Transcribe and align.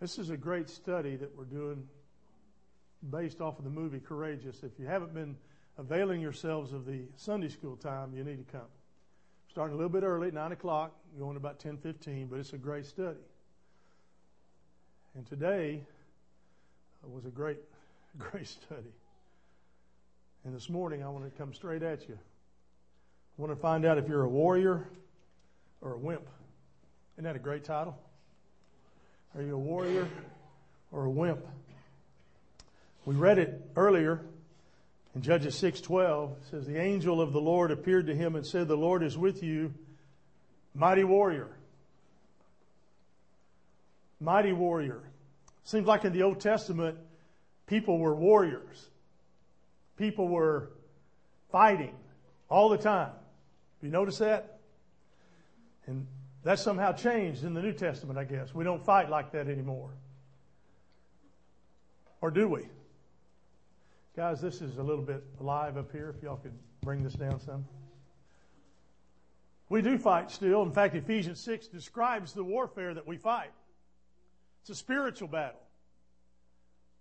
This 0.00 0.18
is 0.18 0.28
a 0.28 0.36
great 0.36 0.68
study 0.68 1.16
that 1.16 1.34
we're 1.36 1.44
doing 1.44 1.88
based 3.10 3.40
off 3.40 3.58
of 3.58 3.64
the 3.64 3.70
movie 3.70 3.98
Courageous. 3.98 4.62
If 4.62 4.78
you 4.78 4.86
haven't 4.86 5.14
been 5.14 5.36
availing 5.78 6.20
yourselves 6.20 6.74
of 6.74 6.84
the 6.84 7.04
Sunday 7.16 7.48
school 7.48 7.76
time, 7.76 8.12
you 8.14 8.22
need 8.22 8.46
to 8.46 8.52
come. 8.52 8.68
Starting 9.48 9.72
a 9.72 9.76
little 9.76 9.90
bit 9.90 10.02
early 10.02 10.30
9 10.30 10.52
o'clock, 10.52 10.92
going 11.18 11.38
about 11.38 11.60
10.15, 11.60 12.28
but 12.28 12.38
it's 12.38 12.52
a 12.52 12.58
great 12.58 12.84
study. 12.84 13.16
And 15.14 15.26
today 15.26 15.80
uh, 17.02 17.08
was 17.08 17.24
a 17.24 17.30
great, 17.30 17.58
great 18.18 18.48
study. 18.48 18.92
And 20.44 20.54
this 20.54 20.68
morning, 20.68 21.02
I 21.02 21.08
want 21.08 21.24
to 21.24 21.30
come 21.38 21.54
straight 21.54 21.82
at 21.82 22.06
you. 22.06 22.18
I 22.18 23.42
want 23.42 23.50
to 23.50 23.60
find 23.60 23.86
out 23.86 23.96
if 23.96 24.08
you're 24.08 24.24
a 24.24 24.28
warrior 24.28 24.86
or 25.80 25.94
a 25.94 25.98
wimp. 25.98 26.28
Isn't 27.14 27.24
that 27.24 27.36
a 27.36 27.38
great 27.38 27.64
title? 27.64 27.96
Are 29.36 29.42
you 29.42 29.54
a 29.54 29.58
warrior 29.58 30.08
or 30.90 31.04
a 31.04 31.10
wimp? 31.10 31.46
We 33.04 33.14
read 33.16 33.38
it 33.38 33.70
earlier 33.76 34.24
in 35.14 35.20
Judges 35.20 35.54
6:12. 35.56 36.32
It 36.38 36.44
says 36.50 36.66
the 36.66 36.80
angel 36.80 37.20
of 37.20 37.34
the 37.34 37.40
Lord 37.40 37.70
appeared 37.70 38.06
to 38.06 38.14
him 38.14 38.34
and 38.34 38.46
said, 38.46 38.66
"The 38.66 38.78
Lord 38.78 39.02
is 39.02 39.18
with 39.18 39.42
you, 39.42 39.74
mighty 40.74 41.04
warrior." 41.04 41.54
Mighty 44.20 44.54
warrior. 44.54 45.02
Seems 45.64 45.86
like 45.86 46.06
in 46.06 46.14
the 46.14 46.22
Old 46.22 46.40
Testament, 46.40 46.98
people 47.66 47.98
were 47.98 48.14
warriors. 48.14 48.88
People 49.98 50.28
were 50.28 50.70
fighting 51.50 51.94
all 52.48 52.70
the 52.70 52.78
time. 52.78 53.12
You 53.82 53.90
notice 53.90 54.16
that? 54.16 54.60
And 55.86 56.06
that 56.46 56.60
somehow 56.60 56.92
changed 56.92 57.42
in 57.42 57.54
the 57.54 57.60
New 57.60 57.72
Testament, 57.72 58.16
I 58.20 58.22
guess. 58.22 58.54
We 58.54 58.62
don't 58.62 58.84
fight 58.84 59.10
like 59.10 59.32
that 59.32 59.48
anymore. 59.48 59.90
Or 62.20 62.30
do 62.30 62.46
we? 62.46 62.68
Guys, 64.14 64.40
this 64.40 64.62
is 64.62 64.78
a 64.78 64.82
little 64.82 65.02
bit 65.02 65.24
live 65.40 65.76
up 65.76 65.90
here. 65.90 66.14
If 66.16 66.22
y'all 66.22 66.36
could 66.36 66.56
bring 66.82 67.02
this 67.02 67.14
down 67.14 67.40
some. 67.40 67.66
We 69.68 69.82
do 69.82 69.98
fight 69.98 70.30
still. 70.30 70.62
In 70.62 70.70
fact, 70.70 70.94
Ephesians 70.94 71.40
6 71.40 71.66
describes 71.66 72.32
the 72.32 72.44
warfare 72.44 72.94
that 72.94 73.08
we 73.08 73.16
fight. 73.16 73.50
It's 74.60 74.70
a 74.70 74.76
spiritual 74.76 75.26
battle. 75.26 75.58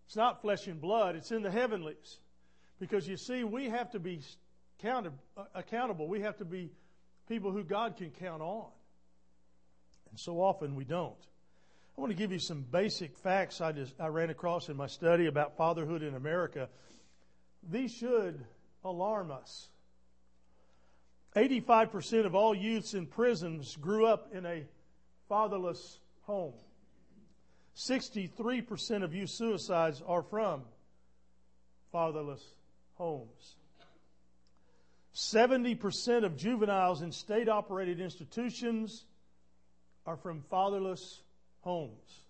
It's 0.08 0.16
not 0.16 0.42
flesh 0.42 0.66
and 0.66 0.82
blood, 0.82 1.16
it's 1.16 1.32
in 1.32 1.44
the 1.44 1.52
heavenlies. 1.52 2.18
Because 2.80 3.08
you 3.08 3.16
see, 3.16 3.44
we 3.44 3.70
have 3.70 3.92
to 3.92 4.00
be 4.00 4.22
counted, 4.82 5.14
accountable. 5.54 6.08
We 6.08 6.22
have 6.22 6.38
to 6.38 6.46
be 6.46 6.72
people 7.30 7.52
who 7.52 7.64
God 7.64 7.96
can 7.96 8.10
count 8.10 8.42
on. 8.42 8.66
And 10.16 10.20
so 10.22 10.42
often 10.42 10.76
we 10.76 10.86
don't. 10.86 11.20
I 11.98 12.00
want 12.00 12.10
to 12.10 12.18
give 12.18 12.32
you 12.32 12.40
some 12.40 12.62
basic 12.72 13.18
facts 13.18 13.60
I, 13.60 13.74
just, 13.74 14.00
I 14.00 14.08
ran 14.08 14.30
across 14.30 14.70
in 14.70 14.78
my 14.78 14.88
study 14.88 15.26
about 15.26 15.58
fatherhood 15.58 16.04
in 16.04 16.16
America. 16.16 16.70
These 17.70 17.92
should 17.92 18.46
alarm 18.86 19.30
us. 19.30 19.68
85% 21.36 22.26
of 22.26 22.34
all 22.34 22.56
youths 22.56 22.94
in 22.94 23.08
prisons 23.08 23.76
grew 23.76 24.06
up 24.06 24.34
in 24.34 24.46
a 24.46 24.64
fatherless 25.28 26.00
home. 26.22 26.54
63% 27.76 29.04
of 29.04 29.14
youth 29.14 29.32
suicides 29.32 30.02
are 30.08 30.24
from 30.24 30.62
fatherless 31.92 32.54
homes. 32.94 33.58
70% 35.14 36.24
of 36.24 36.38
juveniles 36.38 37.02
in 37.02 37.12
state 37.12 37.50
operated 37.50 38.00
institutions 38.00 39.04
are 40.06 40.18
from 40.18 40.42
fatherless 40.50 41.22
homes. 41.62 42.22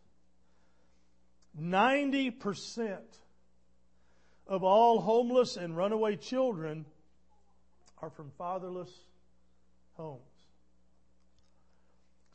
90% 1.60 3.00
of 4.48 4.64
all 4.64 5.00
homeless 5.02 5.58
and 5.58 5.76
runaway 5.76 6.16
children 6.16 6.86
are 8.02 8.10
from 8.10 8.32
fatherless 8.38 8.92
homes. 9.94 10.22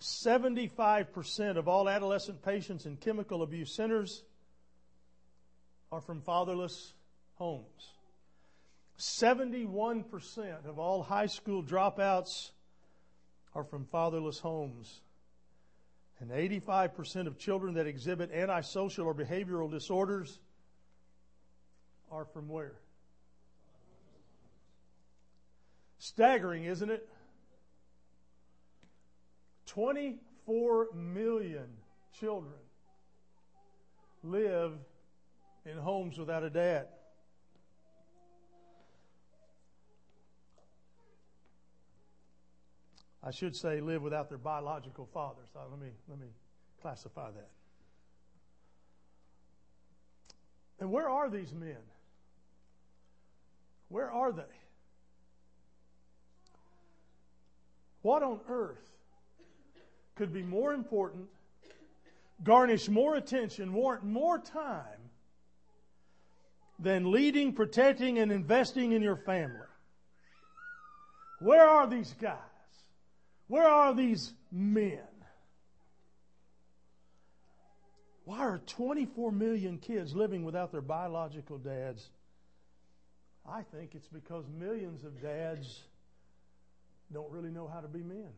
75% 0.00 1.56
of 1.56 1.68
all 1.68 1.88
adolescent 1.88 2.42
patients 2.42 2.86
in 2.86 2.96
chemical 2.96 3.42
abuse 3.42 3.74
centers 3.74 4.22
are 5.92 6.00
from 6.00 6.22
fatherless 6.22 6.94
homes. 7.34 7.90
71% 8.98 10.66
of 10.66 10.78
all 10.78 11.02
high 11.02 11.26
school 11.26 11.62
dropouts 11.62 12.50
are 13.54 13.64
from 13.64 13.84
fatherless 13.86 14.38
homes. 14.38 15.00
And 16.20 16.31
85% 16.31 17.26
of 17.26 17.38
children 17.38 17.75
that 17.75 17.86
exhibit 17.86 18.31
antisocial 18.31 19.06
or 19.06 19.14
behavioral 19.14 19.70
disorders 19.70 20.38
are 22.12 22.26
from 22.26 22.48
where? 22.48 22.75
Staggering, 25.98 26.64
isn't 26.64 26.91
it? 26.91 27.09
24 29.66 30.88
million 30.94 31.69
children 32.19 32.53
live 34.22 34.72
in 35.64 35.78
homes 35.78 36.19
without 36.19 36.42
a 36.42 36.50
dad. 36.50 36.88
I 43.22 43.31
should 43.31 43.54
say 43.54 43.81
live 43.81 44.03
without 44.03 44.28
their 44.28 44.38
biological 44.38 45.06
father. 45.12 45.42
So 45.53 45.60
let 45.70 45.81
me 45.81 45.91
let 46.08 46.19
me 46.19 46.28
classify 46.81 47.31
that. 47.31 47.50
And 50.81 50.91
where 50.91 51.08
are 51.08 51.28
these 51.28 51.53
men? 51.53 51.76
Where 53.88 54.10
are 54.10 54.32
they? 54.32 54.42
What 58.03 58.22
on 58.22 58.41
earth 58.48 58.88
could 60.14 60.32
be 60.32 60.42
more 60.42 60.72
important, 60.72 61.26
garnish 62.42 62.88
more 62.88 63.16
attention, 63.16 63.75
warrant 63.75 64.04
more 64.04 64.38
time 64.38 64.84
than 66.78 67.10
leading, 67.10 67.53
protecting, 67.53 68.19
and 68.19 68.32
investing 68.32 68.92
in 68.92 69.03
your 69.03 69.16
family? 69.16 69.59
Where 71.41 71.69
are 71.69 71.86
these 71.86 72.14
guys? 72.19 72.38
Where 73.50 73.66
are 73.66 73.92
these 73.92 74.32
men? 74.52 75.00
Why 78.24 78.38
are 78.38 78.58
24 78.64 79.32
million 79.32 79.78
kids 79.78 80.14
living 80.14 80.44
without 80.44 80.70
their 80.70 80.80
biological 80.80 81.58
dads? 81.58 82.10
I 83.44 83.62
think 83.62 83.96
it's 83.96 84.06
because 84.06 84.44
millions 84.56 85.02
of 85.02 85.20
dads 85.20 85.80
don't 87.12 87.28
really 87.32 87.50
know 87.50 87.66
how 87.66 87.80
to 87.80 87.88
be 87.88 88.04
men. 88.04 88.30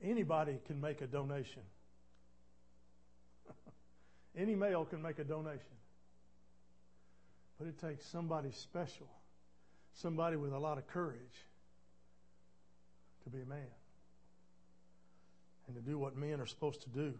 Anybody 0.00 0.60
can 0.64 0.80
make 0.80 1.00
a 1.00 1.08
donation. 1.08 1.62
Any 4.38 4.54
male 4.54 4.84
can 4.84 5.02
make 5.02 5.18
a 5.18 5.24
donation. 5.24 5.76
But 7.58 7.66
it 7.66 7.80
takes 7.80 8.06
somebody 8.06 8.52
special, 8.52 9.08
somebody 9.92 10.36
with 10.36 10.52
a 10.52 10.58
lot 10.58 10.78
of 10.78 10.86
courage 10.86 11.46
to 13.26 13.30
be 13.30 13.42
a 13.42 13.46
man 13.46 13.58
and 15.66 15.74
to 15.74 15.82
do 15.82 15.98
what 15.98 16.16
men 16.16 16.40
are 16.40 16.46
supposed 16.46 16.82
to 16.82 16.88
do. 16.90 17.12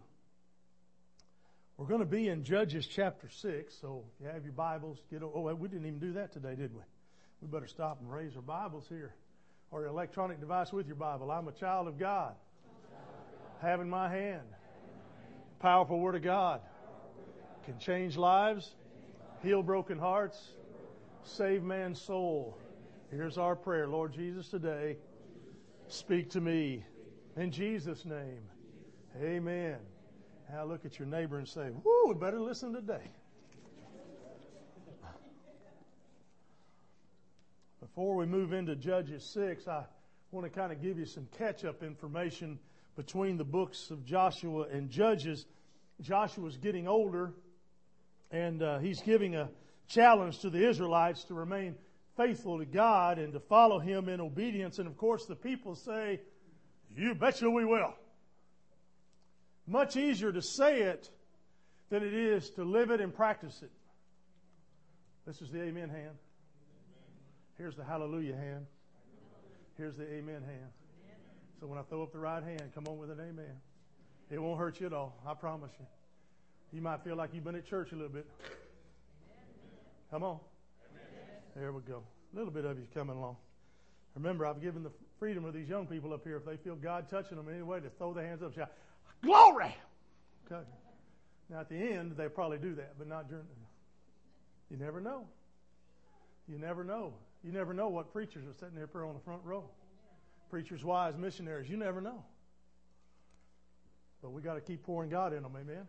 We're 1.75 1.85
going 1.85 1.99
to 1.99 2.05
be 2.05 2.29
in 2.29 2.45
Judges 2.45 2.87
chapter 2.87 3.27
6, 3.29 3.75
so 3.81 4.05
you 4.21 4.27
have 4.27 4.45
your 4.45 4.53
Bibles. 4.53 4.99
Get, 5.11 5.21
oh, 5.21 5.53
we 5.53 5.67
didn't 5.67 5.85
even 5.85 5.99
do 5.99 6.13
that 6.13 6.31
today, 6.31 6.55
did 6.55 6.73
we? 6.73 6.79
We 7.41 7.49
better 7.49 7.67
stop 7.67 7.99
and 7.99 8.09
raise 8.09 8.37
our 8.37 8.41
Bibles 8.41 8.85
here. 8.87 9.13
Or 9.69 9.81
your 9.81 9.89
electronic 9.89 10.39
device 10.39 10.71
with 10.71 10.87
your 10.87 10.95
Bible. 10.95 11.29
I'm 11.29 11.49
a 11.49 11.51
child 11.51 11.89
of 11.89 11.99
God. 11.99 12.35
Have 13.61 13.81
in 13.81 13.89
my 13.89 14.09
hand. 14.09 14.47
Powerful 15.59 15.99
Word 15.99 16.15
of 16.15 16.23
God. 16.23 16.61
Can 17.65 17.77
change 17.79 18.15
lives, 18.15 18.75
heal 19.43 19.61
broken 19.61 19.99
hearts, 19.99 20.41
save 21.25 21.63
man's 21.63 22.01
soul. 22.01 22.57
Here's 23.11 23.37
our 23.37 23.57
prayer. 23.57 23.89
Lord 23.89 24.13
Jesus, 24.13 24.47
today, 24.47 24.95
Speak 25.89 26.29
to 26.31 26.41
me. 26.41 26.83
In 27.37 27.49
Jesus' 27.49 28.03
name. 28.03 28.41
Amen. 29.21 29.77
Now 30.51 30.65
look 30.65 30.83
at 30.85 30.99
your 30.99 31.07
neighbor 31.07 31.37
and 31.37 31.47
say, 31.47 31.69
Whoo, 31.83 32.07
we 32.09 32.13
better 32.13 32.41
listen 32.41 32.73
today. 32.73 33.09
Before 37.79 38.15
we 38.15 38.25
move 38.25 38.51
into 38.51 38.75
Judges 38.75 39.23
6, 39.33 39.67
I 39.69 39.85
want 40.31 40.45
to 40.45 40.49
kind 40.49 40.73
of 40.73 40.81
give 40.81 40.99
you 40.99 41.05
some 41.05 41.27
catch 41.37 41.63
up 41.63 41.81
information 41.81 42.59
between 42.97 43.37
the 43.37 43.45
books 43.45 43.89
of 43.89 44.03
Joshua 44.03 44.63
and 44.63 44.89
Judges. 44.89 45.45
Joshua's 46.01 46.57
getting 46.57 46.87
older, 46.87 47.33
and 48.29 48.61
uh, 48.61 48.79
he's 48.79 49.01
giving 49.01 49.35
a 49.35 49.49
challenge 49.87 50.39
to 50.39 50.49
the 50.49 50.67
Israelites 50.67 51.23
to 51.25 51.33
remain 51.33 51.75
faithful 52.17 52.57
to 52.57 52.65
God 52.65 53.19
and 53.19 53.31
to 53.33 53.39
follow 53.39 53.79
Him 53.79 54.09
in 54.09 54.19
obedience. 54.19 54.79
And 54.79 54.87
of 54.87 54.97
course, 54.97 55.25
the 55.25 55.35
people 55.35 55.75
say, 55.75 56.19
You 56.95 57.15
betcha 57.15 57.49
we 57.49 57.63
will. 57.63 57.93
Much 59.67 59.95
easier 59.95 60.31
to 60.31 60.41
say 60.41 60.81
it 60.81 61.09
than 61.89 62.03
it 62.03 62.13
is 62.13 62.49
to 62.51 62.63
live 62.63 62.89
it 62.89 62.99
and 62.99 63.13
practice 63.13 63.61
it. 63.61 63.71
This 65.25 65.41
is 65.41 65.51
the 65.51 65.61
amen 65.61 65.89
hand. 65.89 66.17
Here's 67.57 67.75
the 67.75 67.83
hallelujah 67.83 68.35
hand. 68.35 68.65
Here's 69.77 69.95
the 69.95 70.11
amen 70.11 70.43
hand. 70.43 70.71
So 71.59 71.67
when 71.67 71.77
I 71.77 71.81
throw 71.83 72.03
up 72.03 72.11
the 72.11 72.19
right 72.19 72.43
hand, 72.43 72.63
come 72.73 72.85
on 72.87 72.97
with 72.97 73.09
an 73.09 73.19
amen. 73.19 73.55
It 74.29 74.41
won't 74.41 74.59
hurt 74.59 74.79
you 74.79 74.87
at 74.87 74.93
all. 74.93 75.17
I 75.25 75.33
promise 75.33 75.71
you. 75.79 75.85
You 76.71 76.81
might 76.81 77.03
feel 77.03 77.15
like 77.15 77.33
you've 77.33 77.43
been 77.43 77.55
at 77.55 77.65
church 77.65 77.91
a 77.91 77.95
little 77.95 78.11
bit. 78.11 78.27
Come 80.11 80.23
on. 80.23 80.39
There 81.57 81.71
we 81.71 81.81
go. 81.81 82.03
A 82.33 82.37
little 82.37 82.51
bit 82.51 82.65
of 82.65 82.77
you 82.77 82.85
coming 82.93 83.17
along. 83.17 83.35
Remember, 84.13 84.45
I've 84.45 84.61
given 84.61 84.83
the 84.83 84.91
freedom 85.17 85.43
of 85.43 85.55
these 85.55 85.67
young 85.67 85.87
people 85.87 86.13
up 86.13 86.23
here, 86.23 86.37
if 86.37 86.45
they 86.45 86.57
feel 86.57 86.75
God 86.75 87.09
touching 87.09 87.35
them 87.35 87.47
in 87.49 87.55
any 87.55 87.63
way, 87.63 87.79
to 87.79 87.89
throw 87.89 88.13
their 88.13 88.27
hands 88.27 88.43
up 88.43 88.49
and 88.49 88.55
shout, 88.55 88.71
Glory! 89.23 89.75
Okay. 90.45 90.63
Now, 91.49 91.61
at 91.61 91.69
the 91.69 91.75
end, 91.75 92.13
they 92.15 92.27
probably 92.29 92.59
do 92.59 92.75
that, 92.75 92.93
but 92.99 93.07
not 93.07 93.27
during. 93.27 93.45
You 94.69 94.77
never 94.77 95.01
know. 95.01 95.25
You 96.47 96.59
never 96.59 96.83
know. 96.83 97.13
You 97.43 97.51
never 97.51 97.73
know 97.73 97.87
what 97.87 98.13
preachers 98.13 98.43
are 98.45 98.53
sitting 98.53 98.81
up 98.81 98.89
here 98.91 99.05
on 99.05 99.15
the 99.15 99.19
front 99.21 99.41
row. 99.43 99.63
Preachers, 100.51 100.83
wise, 100.83 101.17
missionaries. 101.17 101.69
You 101.69 101.77
never 101.77 102.01
know. 102.01 102.23
But 104.21 104.31
we 104.31 104.41
got 104.41 104.55
to 104.55 104.61
keep 104.61 104.83
pouring 104.83 105.09
God 105.09 105.33
in 105.33 105.41
them. 105.41 105.53
Amen. 105.59 105.87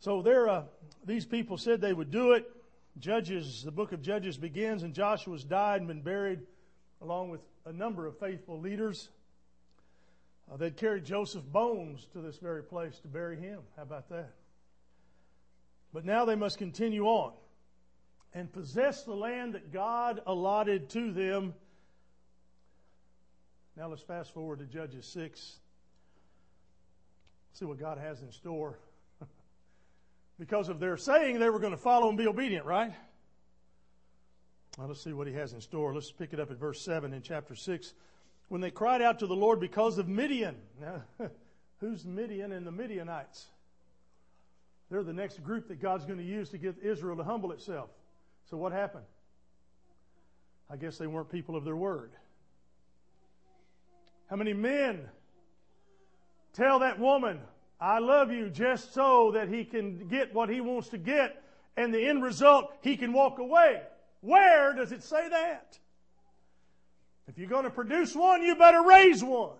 So 0.00 0.22
there, 0.22 0.48
uh, 0.48 0.62
these 1.04 1.26
people 1.26 1.58
said 1.58 1.80
they 1.80 1.92
would 1.92 2.10
do 2.10 2.32
it. 2.32 2.50
Judges, 2.98 3.62
the 3.62 3.70
book 3.70 3.92
of 3.92 4.02
Judges 4.02 4.36
begins, 4.36 4.82
and 4.82 4.94
Joshua's 4.94 5.44
died 5.44 5.80
and 5.80 5.88
been 5.88 6.02
buried 6.02 6.40
along 7.00 7.30
with 7.30 7.40
a 7.64 7.72
number 7.72 8.06
of 8.06 8.18
faithful 8.18 8.60
leaders. 8.60 9.08
Uh, 10.50 10.56
they'd 10.56 10.76
carried 10.76 11.04
Joseph's 11.04 11.46
bones 11.46 12.06
to 12.12 12.20
this 12.20 12.36
very 12.36 12.62
place 12.62 12.98
to 13.00 13.08
bury 13.08 13.36
him. 13.36 13.60
How 13.76 13.82
about 13.82 14.08
that? 14.10 14.32
But 15.92 16.04
now 16.04 16.24
they 16.24 16.34
must 16.34 16.58
continue 16.58 17.06
on 17.06 17.32
and 18.34 18.52
possess 18.52 19.04
the 19.04 19.14
land 19.14 19.54
that 19.54 19.72
God 19.72 20.20
allotted 20.26 20.90
to 20.90 21.12
them. 21.12 21.54
Now 23.76 23.88
let's 23.88 24.02
fast 24.02 24.32
forward 24.32 24.58
to 24.58 24.66
Judges 24.66 25.06
6. 25.06 25.58
See 27.54 27.64
what 27.64 27.78
God 27.78 27.98
has 27.98 28.20
in 28.20 28.30
store 28.32 28.78
because 30.42 30.68
of 30.68 30.80
their 30.80 30.96
saying 30.96 31.38
they 31.38 31.48
were 31.48 31.60
going 31.60 31.70
to 31.70 31.78
follow 31.78 32.08
and 32.08 32.18
be 32.18 32.26
obedient, 32.26 32.66
right? 32.66 32.92
Let's 34.76 35.04
see 35.04 35.12
what 35.12 35.28
he 35.28 35.34
has 35.34 35.52
in 35.52 35.60
store. 35.60 35.94
Let's 35.94 36.10
pick 36.10 36.32
it 36.32 36.40
up 36.40 36.50
at 36.50 36.56
verse 36.56 36.84
7 36.84 37.12
in 37.12 37.22
chapter 37.22 37.54
6. 37.54 37.94
When 38.48 38.60
they 38.60 38.72
cried 38.72 39.02
out 39.02 39.20
to 39.20 39.28
the 39.28 39.36
Lord 39.36 39.60
because 39.60 39.98
of 39.98 40.08
Midian. 40.08 40.56
Now, 40.80 41.04
who's 41.78 42.04
Midian 42.04 42.50
and 42.50 42.66
the 42.66 42.72
Midianites? 42.72 43.46
They're 44.90 45.04
the 45.04 45.12
next 45.12 45.44
group 45.44 45.68
that 45.68 45.80
God's 45.80 46.06
going 46.06 46.18
to 46.18 46.24
use 46.24 46.48
to 46.48 46.58
get 46.58 46.74
Israel 46.82 47.16
to 47.18 47.22
humble 47.22 47.52
itself. 47.52 47.90
So 48.50 48.56
what 48.56 48.72
happened? 48.72 49.04
I 50.68 50.74
guess 50.74 50.98
they 50.98 51.06
weren't 51.06 51.30
people 51.30 51.54
of 51.54 51.64
their 51.64 51.76
word. 51.76 52.10
How 54.28 54.34
many 54.34 54.54
men 54.54 55.02
tell 56.52 56.80
that 56.80 56.98
woman, 56.98 57.38
I 57.82 57.98
love 57.98 58.30
you 58.30 58.48
just 58.48 58.94
so 58.94 59.32
that 59.32 59.48
he 59.48 59.64
can 59.64 60.06
get 60.06 60.32
what 60.32 60.48
he 60.48 60.60
wants 60.60 60.88
to 60.90 60.98
get, 60.98 61.42
and 61.76 61.92
the 61.92 62.06
end 62.06 62.22
result, 62.22 62.72
he 62.80 62.96
can 62.96 63.12
walk 63.12 63.40
away. 63.40 63.82
Where 64.20 64.72
does 64.72 64.92
it 64.92 65.02
say 65.02 65.28
that? 65.28 65.76
If 67.26 67.38
you're 67.38 67.48
going 67.48 67.64
to 67.64 67.70
produce 67.70 68.14
one, 68.14 68.44
you 68.44 68.54
better 68.54 68.82
raise 68.82 69.24
one. 69.24 69.56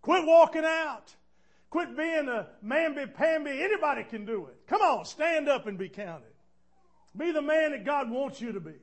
Quit 0.00 0.24
walking 0.24 0.64
out. 0.64 1.12
Quit 1.70 1.96
being 1.96 2.28
a 2.28 2.46
mamby-pamby. 2.64 3.50
Anybody 3.50 4.04
can 4.04 4.24
do 4.24 4.46
it. 4.46 4.56
Come 4.68 4.80
on, 4.80 5.04
stand 5.06 5.48
up 5.48 5.66
and 5.66 5.76
be 5.76 5.88
counted. 5.88 6.30
Be 7.16 7.32
the 7.32 7.42
man 7.42 7.72
that 7.72 7.84
God 7.84 8.08
wants 8.08 8.40
you 8.40 8.52
to 8.52 8.60
be. 8.60 8.74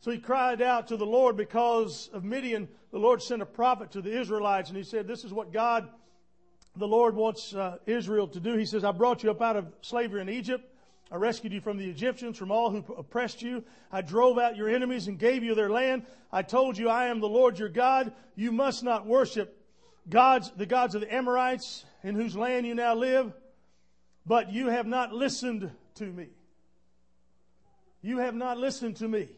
So 0.00 0.10
he 0.10 0.18
cried 0.18 0.62
out 0.62 0.88
to 0.88 0.96
the 0.96 1.06
Lord 1.06 1.36
because 1.36 2.08
of 2.12 2.22
Midian. 2.24 2.68
The 2.92 2.98
Lord 2.98 3.22
sent 3.22 3.42
a 3.42 3.46
prophet 3.46 3.90
to 3.92 4.02
the 4.02 4.18
Israelites 4.18 4.68
and 4.68 4.76
he 4.76 4.84
said, 4.84 5.08
This 5.08 5.24
is 5.24 5.32
what 5.32 5.52
God, 5.52 5.88
the 6.76 6.86
Lord 6.86 7.16
wants 7.16 7.54
uh, 7.54 7.78
Israel 7.86 8.28
to 8.28 8.40
do. 8.40 8.56
He 8.56 8.66
says, 8.66 8.84
I 8.84 8.92
brought 8.92 9.22
you 9.22 9.30
up 9.30 9.42
out 9.42 9.56
of 9.56 9.66
slavery 9.80 10.20
in 10.20 10.28
Egypt. 10.28 10.64
I 11.10 11.16
rescued 11.16 11.52
you 11.52 11.60
from 11.60 11.78
the 11.78 11.88
Egyptians, 11.88 12.36
from 12.36 12.50
all 12.50 12.70
who 12.70 12.84
oppressed 12.94 13.40
you. 13.40 13.62
I 13.92 14.02
drove 14.02 14.38
out 14.38 14.56
your 14.56 14.68
enemies 14.68 15.06
and 15.06 15.18
gave 15.18 15.44
you 15.44 15.54
their 15.54 15.70
land. 15.70 16.04
I 16.32 16.42
told 16.42 16.76
you, 16.76 16.88
I 16.88 17.06
am 17.06 17.20
the 17.20 17.28
Lord 17.28 17.58
your 17.58 17.68
God. 17.68 18.12
You 18.34 18.50
must 18.50 18.82
not 18.82 19.06
worship 19.06 19.56
gods, 20.08 20.50
the 20.56 20.66
gods 20.66 20.94
of 20.94 21.00
the 21.02 21.14
Amorites 21.14 21.84
in 22.02 22.16
whose 22.16 22.36
land 22.36 22.66
you 22.66 22.74
now 22.74 22.94
live. 22.94 23.32
But 24.26 24.52
you 24.52 24.66
have 24.66 24.86
not 24.86 25.12
listened 25.12 25.70
to 25.96 26.04
me. 26.04 26.28
You 28.02 28.18
have 28.18 28.34
not 28.34 28.58
listened 28.58 28.96
to 28.96 29.08
me. 29.08 29.28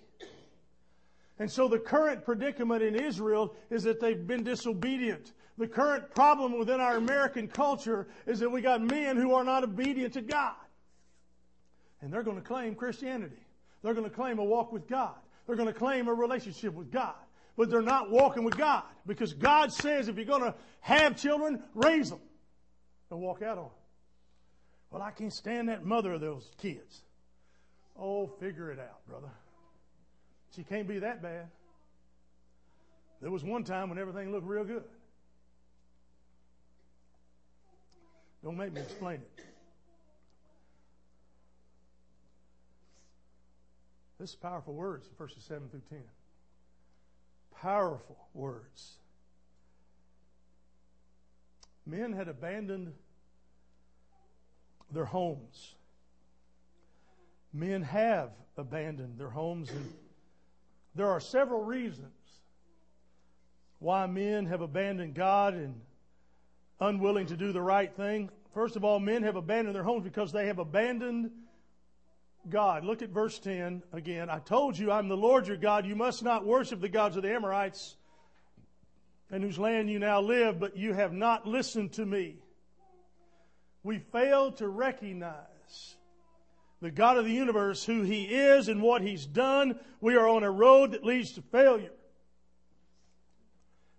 And 1.39 1.51
so 1.51 1.69
the 1.69 1.79
current 1.79 2.25
predicament 2.25 2.83
in 2.83 2.97
Israel 2.97 3.55
is 3.71 3.85
that 3.85 4.01
they've 4.01 4.27
been 4.27 4.43
disobedient. 4.43 5.33
The 5.57 5.69
current 5.69 6.11
problem 6.15 6.59
within 6.59 6.81
our 6.81 6.97
American 6.97 7.49
culture 7.49 8.09
is 8.27 8.41
that 8.41 8.51
we 8.51 8.61
got 8.61 8.81
men 8.81 9.17
who 9.17 9.35
are 9.35 9.45
not 9.45 9.65
obedient 9.65 10.15
to 10.15 10.23
God. 10.23 10.55
And 12.01 12.13
they're 12.13 12.23
going 12.23 12.37
to 12.37 12.43
claim 12.43 12.75
Christianity. 12.75 13.43
They're 13.83 13.95
going 13.95 14.09
to 14.09 14.15
claim 14.15 14.39
a 14.39 14.45
walk 14.45 14.73
with 14.73 14.89
God. 14.89 15.15
They're 15.47 15.57
going 15.57 15.73
to 15.73 15.79
claim 15.79 16.09
a 16.09 16.15
relationship 16.15 16.75
with 16.75 16.91
God. 16.91 17.15
But 17.57 17.71
they're 17.71 17.83
not 17.83 18.11
walking 18.11 18.45
with 18.45 18.57
God 18.57 18.85
because 19.07 19.33
God 19.33 19.73
says 19.73 20.09
if 20.09 20.17
you're 20.17 20.25
going 20.25 20.43
to 20.43 20.55
have 20.81 21.17
children, 21.17 21.63
raise 21.75 22.11
them 22.11 22.21
and 23.11 23.21
walk 23.21 23.43
out 23.43 23.59
on 23.59 23.65
them. 23.65 23.73
Well, 24.91 25.03
I 25.03 25.11
can't 25.11 25.33
stand 25.33 25.69
that 25.69 25.85
mother 25.85 26.13
of 26.13 26.21
those 26.21 26.51
kids. 26.59 27.03
Oh, 27.99 28.29
figure 28.39 28.71
it 28.71 28.79
out, 28.79 29.05
brother. 29.09 29.31
She 30.55 30.63
can't 30.65 30.89
be 30.89 30.99
that 31.01 31.23
bad. 31.23 31.49
There 33.21 33.31
was 33.31 33.45
one 33.45 33.65
time 33.65 33.89
when 33.89 33.99
everything 33.99 34.33
looked 34.33 34.47
real 34.47 34.65
good. 34.65 34.85
Don't 38.43 38.57
make 38.57 38.73
me 38.73 38.81
explain 38.81 39.17
it. 39.17 39.45
This 44.21 44.31
is 44.31 44.37
powerful 44.37 44.75
words, 44.75 45.09
verses 45.17 45.45
7 45.45 45.69
through 45.69 45.83
10. 45.91 45.99
Powerful 47.61 48.17
words. 48.35 48.99
Men 51.87 52.13
had 52.13 52.29
abandoned 52.29 52.93
their 54.93 55.05
homes. 55.05 55.75
Men 57.53 57.83
have 57.83 58.31
abandoned 58.57 59.19
their 59.19 59.31
homes 59.31 59.71
and 59.71 59.93
there 60.95 61.09
are 61.09 61.21
several 61.21 61.63
reasons 61.63 62.13
why 63.79 64.07
men 64.07 64.47
have 64.47 64.61
abandoned 64.61 65.15
God 65.15 65.55
and 65.55 65.81
unwilling 66.81 67.27
to 67.27 67.37
do 67.37 67.53
the 67.53 67.63
right 67.63 67.95
thing. 67.95 68.31
First 68.55 68.77
of 68.77 68.85
all, 68.85 68.99
men 68.99 69.23
have 69.23 69.37
abandoned 69.37 69.77
their 69.77 69.83
homes 69.83 70.05
because 70.05 70.33
they 70.33 70.47
have 70.47 70.59
abandoned 70.59 71.31
God. 72.49 72.85
Look 72.85 73.03
at 73.03 73.11
verse 73.11 73.39
10 73.39 73.83
again. 73.93 74.31
I 74.31 74.39
told 74.39 74.79
you 74.79 74.91
I'm 74.91 75.09
the 75.09 75.17
Lord 75.17 75.47
your 75.47 75.57
God. 75.57 75.87
You 75.87 75.97
must 75.97 76.23
not 76.23 76.45
worship 76.45 76.81
the 76.81 76.89
gods 76.89 77.17
of 77.17 77.23
the 77.23 77.33
Amorites 77.33 77.97
in 79.31 79.43
whose 79.43 79.59
land 79.59 79.91
you 79.91 79.99
now 79.99 80.21
live, 80.21 80.59
but 80.59 80.77
you 80.77 80.95
have 80.95 81.13
not 81.13 81.47
listened 81.47 81.93
to 81.93 82.07
me. 82.07 82.37
We 83.83 83.99
fail 83.99 84.53
to 84.53 84.69
recognize 84.69 85.97
the 86.81 86.91
God 86.91 87.17
of 87.17 87.25
the 87.25 87.33
universe, 87.33 87.85
who 87.85 88.03
He 88.03 88.25
is 88.25 88.69
and 88.69 88.83
what 88.83 89.03
He's 89.03 89.27
done, 89.27 89.79
we 90.01 90.17
are 90.17 90.29
on 90.29 90.45
a 90.45 90.51
road 90.51 90.93
that 90.93 91.05
leads 91.05 91.33
to 91.33 91.43
failure. 91.43 91.93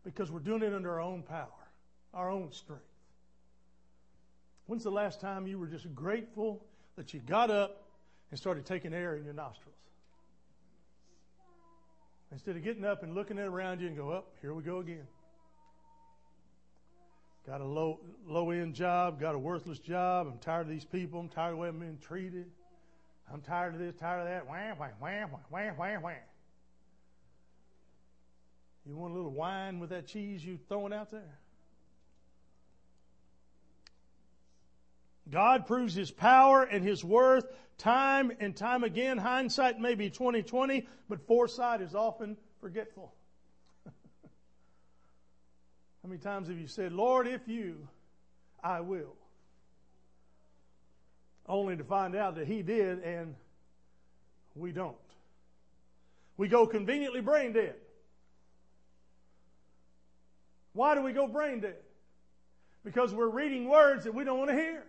Because 0.03 0.31
we're 0.31 0.39
doing 0.39 0.63
it 0.63 0.74
under 0.74 0.91
our 0.91 1.01
own 1.01 1.24
power, 1.24 1.48
our 2.13 2.29
own 2.29 2.51
strength. 2.51 2.83
When's 4.65 4.83
the 4.83 4.91
last 4.91 5.19
time 5.19 5.48
you 5.48 5.59
were 5.59 5.67
just 5.67 5.93
grateful 5.93 6.63
that 6.95 7.13
you 7.13 7.19
got 7.19 7.50
up 7.50 7.83
and 8.29 8.39
started 8.39 8.65
taking 8.65 8.93
air 8.93 9.15
in 9.15 9.25
your 9.25 9.33
nostrils? 9.33 9.75
Instead 12.31 12.55
of 12.55 12.63
getting 12.63 12.86
up 12.86 13.03
and 13.03 13.15
looking 13.15 13.39
around 13.39 13.81
you 13.81 13.88
and 13.88 13.98
go, 13.98 14.12
up, 14.12 14.27
oh, 14.27 14.38
here 14.41 14.53
we 14.53 14.62
go 14.62 14.77
again. 14.77 15.07
Got 17.48 17.62
a 17.62 17.65
low 17.65 18.00
low 18.27 18.51
end 18.51 18.75
job, 18.75 19.19
got 19.19 19.33
a 19.33 19.39
worthless 19.39 19.79
job. 19.79 20.27
I'm 20.31 20.38
tired 20.38 20.62
of 20.62 20.69
these 20.69 20.86
people. 20.86 21.19
I'm 21.19 21.29
tired 21.29 21.50
of 21.50 21.55
the 21.55 21.62
way 21.62 21.69
I'm 21.69 21.79
being 21.79 21.98
treated. 21.98 22.45
I'm 23.31 23.41
tired 23.41 23.75
of 23.75 23.79
this, 23.79 23.95
tired 23.95 24.21
of 24.21 24.27
that. 24.27 24.48
Wham, 24.48 24.77
wham, 24.77 24.91
wham, 25.00 25.29
wham, 25.50 25.75
wham, 25.75 26.01
wham. 26.01 26.15
You 28.88 28.95
want 28.98 29.13
a 29.13 29.15
little 29.15 29.31
wine 29.31 29.79
with 29.79 29.91
that 29.91 30.07
cheese 30.07 30.43
you 30.43 30.57
throwing 30.67 30.93
out 30.93 31.12
there? 31.12 31.38
God 35.29 35.67
proves 35.67 35.93
His 35.93 36.09
power 36.09 36.63
and 36.63 36.83
His 36.83 37.03
worth 37.03 37.45
time 37.77 38.31
and 38.39 38.55
time 38.55 38.83
again. 38.83 39.19
Hindsight 39.19 39.79
may 39.79 39.93
be 39.93 40.09
2020, 40.09 40.88
but 41.07 41.27
foresight 41.27 41.81
is 41.81 41.93
often 41.93 42.36
forgetful. 42.62 43.13
How 43.86 43.91
many 46.09 46.19
times 46.19 46.48
have 46.48 46.57
you 46.57 46.67
said, 46.67 46.91
Lord, 46.91 47.27
if 47.27 47.48
you, 47.48 47.88
I 48.63 48.79
will? 48.79 49.18
Only 51.49 51.75
to 51.75 51.83
find 51.83 52.15
out 52.15 52.35
that 52.35 52.47
He 52.47 52.61
did 52.61 52.99
and 53.03 53.35
we 54.55 54.71
don't. 54.71 54.95
We 56.37 56.47
go 56.47 56.67
conveniently 56.67 57.21
brain 57.21 57.51
dead. 57.51 57.75
Why 60.73 60.95
do 60.95 61.01
we 61.01 61.11
go 61.11 61.27
brain 61.27 61.59
dead? 61.59 61.75
Because 62.85 63.13
we're 63.13 63.29
reading 63.29 63.67
words 63.67 64.05
that 64.05 64.13
we 64.13 64.23
don't 64.23 64.37
want 64.37 64.51
to 64.51 64.55
hear. 64.55 64.85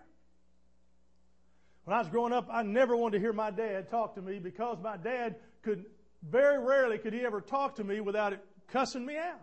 When 1.84 1.96
I 1.96 1.98
was 1.98 2.08
growing 2.08 2.32
up, 2.32 2.46
I 2.52 2.62
never 2.62 2.94
wanted 2.94 3.18
to 3.18 3.20
hear 3.20 3.32
my 3.32 3.50
dad 3.50 3.90
talk 3.90 4.14
to 4.14 4.22
me 4.22 4.38
because 4.38 4.78
my 4.80 4.96
dad 4.96 5.36
could 5.62 5.86
very 6.22 6.62
rarely 6.62 6.98
could 6.98 7.14
he 7.14 7.22
ever 7.22 7.40
talk 7.40 7.76
to 7.76 7.84
me 7.84 8.00
without 8.00 8.32
it 8.32 8.44
cussing 8.68 9.04
me 9.04 9.16
out. 9.16 9.40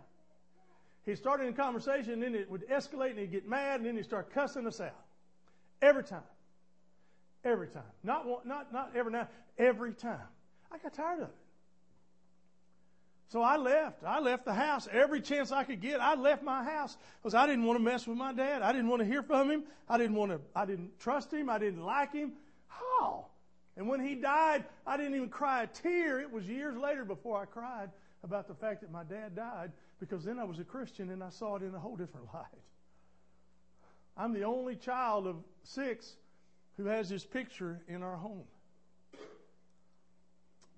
He 1.04 1.16
started 1.16 1.48
a 1.48 1.52
conversation 1.52 2.14
and 2.14 2.22
then 2.22 2.34
it 2.34 2.50
would 2.50 2.66
escalate 2.68 3.10
and 3.10 3.18
he'd 3.18 3.32
get 3.32 3.48
mad 3.48 3.80
and 3.80 3.86
then 3.86 3.96
he'd 3.96 4.04
start 4.04 4.32
cussing 4.32 4.66
us 4.66 4.80
out. 4.80 5.04
Every 5.82 6.04
time. 6.04 6.22
Every 7.48 7.68
time. 7.68 7.82
Not 8.04 8.26
one, 8.26 8.40
not, 8.44 8.72
not 8.74 8.90
every 8.94 9.10
now, 9.10 9.26
every 9.56 9.94
time. 9.94 10.28
I 10.70 10.76
got 10.76 10.92
tired 10.92 11.20
of 11.20 11.28
it. 11.28 11.34
So 13.28 13.40
I 13.40 13.56
left. 13.56 14.04
I 14.04 14.20
left 14.20 14.44
the 14.44 14.52
house 14.52 14.86
every 14.92 15.22
chance 15.22 15.50
I 15.50 15.64
could 15.64 15.80
get. 15.80 15.98
I 16.00 16.14
left 16.14 16.42
my 16.42 16.62
house 16.62 16.96
because 17.22 17.34
I 17.34 17.46
didn't 17.46 17.64
want 17.64 17.78
to 17.78 17.84
mess 17.84 18.06
with 18.06 18.18
my 18.18 18.34
dad. 18.34 18.60
I 18.60 18.72
didn't 18.72 18.88
want 18.88 19.00
to 19.00 19.06
hear 19.06 19.22
from 19.22 19.50
him. 19.50 19.64
I 19.88 19.96
didn't 19.96 20.16
want 20.16 20.30
to, 20.32 20.40
I 20.54 20.66
didn't 20.66 20.98
trust 20.98 21.32
him. 21.32 21.48
I 21.48 21.58
didn't 21.58 21.82
like 21.82 22.12
him. 22.12 22.32
How? 22.66 23.26
And 23.78 23.88
when 23.88 24.04
he 24.04 24.14
died, 24.14 24.64
I 24.86 24.98
didn't 24.98 25.14
even 25.14 25.30
cry 25.30 25.62
a 25.62 25.66
tear. 25.68 26.20
It 26.20 26.30
was 26.30 26.44
years 26.46 26.76
later 26.76 27.04
before 27.04 27.40
I 27.40 27.46
cried 27.46 27.90
about 28.24 28.46
the 28.46 28.54
fact 28.54 28.82
that 28.82 28.90
my 28.90 29.04
dad 29.04 29.34
died 29.34 29.72
because 30.00 30.22
then 30.24 30.38
I 30.38 30.44
was 30.44 30.58
a 30.58 30.64
Christian 30.64 31.10
and 31.10 31.22
I 31.22 31.30
saw 31.30 31.56
it 31.56 31.62
in 31.62 31.74
a 31.74 31.78
whole 31.78 31.96
different 31.96 32.26
light. 32.34 32.44
I'm 34.18 34.34
the 34.34 34.42
only 34.42 34.76
child 34.76 35.26
of 35.26 35.36
six 35.62 36.16
who 36.78 36.86
has 36.86 37.10
his 37.10 37.24
picture 37.24 37.80
in 37.88 38.02
our 38.02 38.16
home 38.16 38.44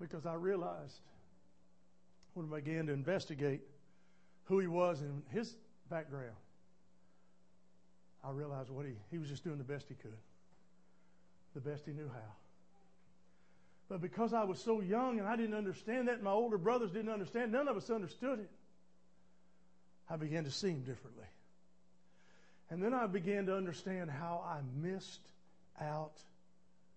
because 0.00 0.24
I 0.24 0.34
realized 0.34 0.98
when 2.32 2.48
I 2.50 2.56
began 2.56 2.86
to 2.86 2.92
investigate 2.92 3.60
who 4.44 4.58
he 4.58 4.66
was 4.66 5.02
and 5.02 5.22
his 5.28 5.54
background, 5.90 6.34
I 8.24 8.30
realized 8.30 8.70
what 8.70 8.86
he, 8.86 8.92
he 9.10 9.18
was 9.18 9.28
just 9.28 9.44
doing 9.44 9.58
the 9.58 9.64
best 9.64 9.86
he 9.88 9.94
could, 9.94 10.16
the 11.54 11.60
best 11.60 11.84
he 11.84 11.92
knew 11.92 12.08
how. 12.08 12.32
But 13.90 14.00
because 14.00 14.32
I 14.32 14.44
was 14.44 14.58
so 14.58 14.80
young 14.80 15.18
and 15.18 15.28
I 15.28 15.36
didn't 15.36 15.54
understand 15.54 16.08
that, 16.08 16.22
my 16.22 16.30
older 16.30 16.56
brothers 16.56 16.92
didn't 16.92 17.10
understand, 17.10 17.52
none 17.52 17.68
of 17.68 17.76
us 17.76 17.90
understood 17.90 18.38
it, 18.38 18.50
I 20.08 20.16
began 20.16 20.44
to 20.44 20.50
see 20.50 20.70
him 20.70 20.80
differently. 20.80 21.26
And 22.70 22.82
then 22.82 22.94
I 22.94 23.06
began 23.06 23.46
to 23.46 23.56
understand 23.56 24.10
how 24.10 24.44
I 24.46 24.60
missed 24.80 25.20
out. 25.80 26.22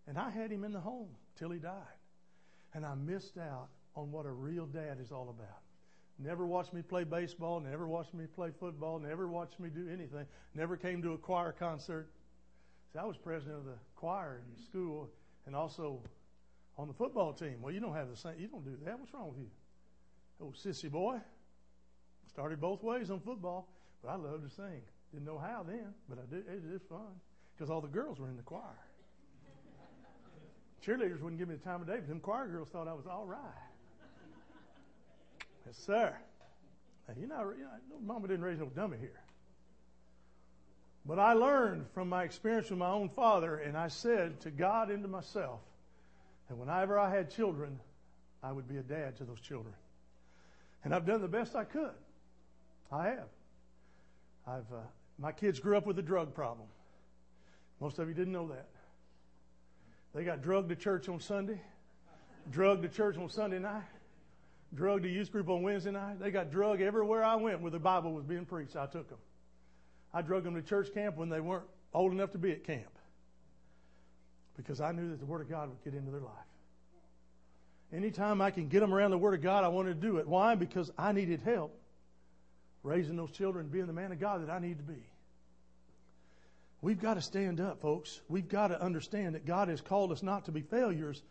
And 0.07 0.17
I 0.17 0.29
had 0.29 0.51
him 0.51 0.63
in 0.63 0.71
the 0.71 0.79
home 0.79 1.09
till 1.37 1.49
he 1.49 1.59
died. 1.59 1.73
And 2.73 2.85
I 2.85 2.95
missed 2.95 3.37
out 3.37 3.69
on 3.95 4.11
what 4.11 4.25
a 4.25 4.31
real 4.31 4.65
dad 4.65 4.97
is 5.01 5.11
all 5.11 5.29
about. 5.29 5.61
Never 6.19 6.45
watched 6.45 6.73
me 6.73 6.81
play 6.81 7.03
baseball, 7.03 7.59
never 7.59 7.87
watched 7.87 8.13
me 8.13 8.25
play 8.27 8.51
football, 8.59 8.99
never 8.99 9.27
watched 9.27 9.59
me 9.59 9.69
do 9.69 9.89
anything, 9.89 10.25
never 10.53 10.77
came 10.77 11.01
to 11.01 11.13
a 11.13 11.17
choir 11.17 11.51
concert. 11.51 12.07
See, 12.91 12.99
I 12.99 13.05
was 13.05 13.17
president 13.17 13.57
of 13.57 13.65
the 13.65 13.77
choir 13.95 14.41
in 14.47 14.63
school 14.63 15.09
and 15.47 15.55
also 15.55 16.01
on 16.77 16.87
the 16.87 16.93
football 16.93 17.33
team. 17.33 17.61
Well, 17.61 17.73
you 17.73 17.79
don't 17.79 17.95
have 17.95 18.09
the 18.09 18.17
same, 18.17 18.33
you 18.37 18.47
don't 18.47 18.63
do 18.63 18.77
that. 18.85 18.99
What's 18.99 19.13
wrong 19.13 19.29
with 19.29 19.39
you? 19.39 19.49
Oh, 20.39 20.53
sissy 20.55 20.91
boy. 20.91 21.17
Started 22.29 22.61
both 22.61 22.83
ways 22.83 23.09
on 23.09 23.19
football, 23.19 23.67
but 24.03 24.09
I 24.09 24.15
loved 24.15 24.49
to 24.49 24.55
sing. 24.55 24.81
Didn't 25.11 25.25
know 25.25 25.37
how 25.37 25.63
then, 25.63 25.93
but 26.09 26.19
I 26.19 26.33
did. 26.33 26.45
It 26.47 26.73
is 26.73 26.81
fun 26.89 27.19
because 27.55 27.69
all 27.69 27.81
the 27.81 27.87
girls 27.87 28.19
were 28.19 28.27
in 28.27 28.35
the 28.35 28.43
choir. 28.43 28.61
Cheerleaders 30.85 31.21
wouldn't 31.21 31.39
give 31.39 31.47
me 31.47 31.55
the 31.55 31.63
time 31.63 31.81
of 31.81 31.87
day, 31.87 31.95
but 31.95 32.07
them 32.07 32.19
choir 32.19 32.47
girls 32.47 32.67
thought 32.69 32.87
I 32.87 32.93
was 32.93 33.07
all 33.07 33.25
right. 33.25 33.39
Yes, 35.65 35.77
sir. 35.77 36.13
Now, 37.07 37.13
you 37.19 37.27
know, 37.27 37.53
you 37.57 37.63
know, 37.63 37.69
Mama 38.05 38.27
didn't 38.27 38.43
raise 38.43 38.59
no 38.59 38.65
dummy 38.65 38.97
here. 38.99 39.21
But 41.05 41.19
I 41.19 41.33
learned 41.33 41.85
from 41.93 42.09
my 42.09 42.23
experience 42.23 42.69
with 42.69 42.79
my 42.79 42.89
own 42.89 43.09
father, 43.09 43.57
and 43.57 43.77
I 43.77 43.89
said 43.89 44.39
to 44.41 44.51
God 44.51 44.89
and 44.89 45.03
to 45.03 45.09
myself 45.09 45.59
that 46.47 46.55
whenever 46.55 46.97
I 46.97 47.09
had 47.09 47.29
children, 47.29 47.79
I 48.41 48.51
would 48.51 48.67
be 48.67 48.77
a 48.77 48.83
dad 48.83 49.17
to 49.17 49.23
those 49.23 49.39
children. 49.41 49.73
And 50.83 50.93
I've 50.93 51.05
done 51.05 51.21
the 51.21 51.27
best 51.27 51.55
I 51.55 51.63
could. 51.63 51.95
I 52.91 53.05
have. 53.05 53.27
I've, 54.45 54.71
uh, 54.73 54.81
my 55.17 55.31
kids 55.31 55.59
grew 55.59 55.77
up 55.77 55.85
with 55.85 55.97
a 55.99 56.01
drug 56.01 56.33
problem. 56.33 56.67
Most 57.83 57.99
of 57.99 58.07
you 58.07 58.13
didn't 58.13 58.31
know 58.31 58.47
that. 58.47 58.69
They 60.15 60.23
got 60.23 60.41
drugged 60.41 60.69
to 60.69 60.75
church 60.77 61.09
on 61.09 61.19
Sunday, 61.19 61.59
drugged 62.49 62.83
to 62.83 62.87
church 62.87 63.17
on 63.17 63.27
Sunday 63.27 63.59
night, 63.59 63.83
drugged 64.73 65.03
to 65.03 65.09
youth 65.09 65.33
group 65.33 65.49
on 65.49 65.63
Wednesday 65.63 65.91
night. 65.91 66.17
They 66.17 66.31
got 66.31 66.49
drugged 66.49 66.81
everywhere 66.81 67.25
I 67.25 67.35
went 67.35 67.59
where 67.59 67.71
the 67.71 67.79
Bible 67.79 68.13
was 68.13 68.23
being 68.23 68.45
preached. 68.45 68.77
I 68.77 68.85
took 68.85 69.09
them. 69.09 69.17
I 70.13 70.21
drugged 70.21 70.45
them 70.45 70.55
to 70.55 70.61
church 70.61 70.93
camp 70.93 71.17
when 71.17 71.27
they 71.27 71.41
weren't 71.41 71.65
old 71.93 72.13
enough 72.13 72.31
to 72.31 72.37
be 72.37 72.53
at 72.53 72.63
camp 72.63 72.97
because 74.55 74.79
I 74.79 74.93
knew 74.93 75.09
that 75.09 75.19
the 75.19 75.25
Word 75.25 75.41
of 75.41 75.49
God 75.49 75.67
would 75.67 75.83
get 75.83 75.93
into 75.93 76.09
their 76.09 76.21
life. 76.21 76.31
Anytime 77.91 78.41
I 78.41 78.51
can 78.51 78.69
get 78.69 78.79
them 78.79 78.93
around 78.93 79.11
the 79.11 79.17
Word 79.17 79.33
of 79.33 79.41
God, 79.41 79.65
I 79.65 79.67
wanted 79.67 80.01
to 80.01 80.07
do 80.07 80.19
it. 80.19 80.27
Why? 80.27 80.55
Because 80.55 80.89
I 80.97 81.11
needed 81.11 81.41
help 81.41 81.77
raising 82.81 83.17
those 83.17 83.31
children, 83.31 83.67
being 83.67 83.87
the 83.87 83.93
man 83.93 84.13
of 84.13 84.21
God 84.21 84.47
that 84.47 84.49
I 84.49 84.59
need 84.59 84.77
to 84.77 84.83
be. 84.83 85.03
We've 86.83 86.99
got 86.99 87.13
to 87.13 87.21
stand 87.21 87.61
up, 87.61 87.79
folks. 87.79 88.19
We've 88.27 88.49
got 88.49 88.67
to 88.67 88.81
understand 88.81 89.35
that 89.35 89.45
God 89.45 89.69
has 89.69 89.79
called 89.79 90.11
us 90.11 90.21
not 90.21 90.45
to 90.45 90.51
be 90.51 90.59
failures, 90.59 91.23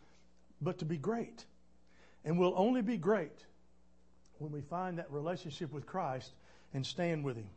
but 0.59 0.79
to 0.79 0.85
be 0.85 0.97
great. 0.97 1.45
And 2.25 2.39
we'll 2.39 2.55
only 2.57 2.81
be 2.81 2.97
great 2.97 3.45
when 4.39 4.51
we 4.51 4.61
find 4.61 4.97
that 4.97 5.11
relationship 5.11 5.71
with 5.71 5.85
Christ 5.85 6.31
and 6.73 6.83
stand 6.83 7.23
with 7.23 7.37
Him. 7.37 7.51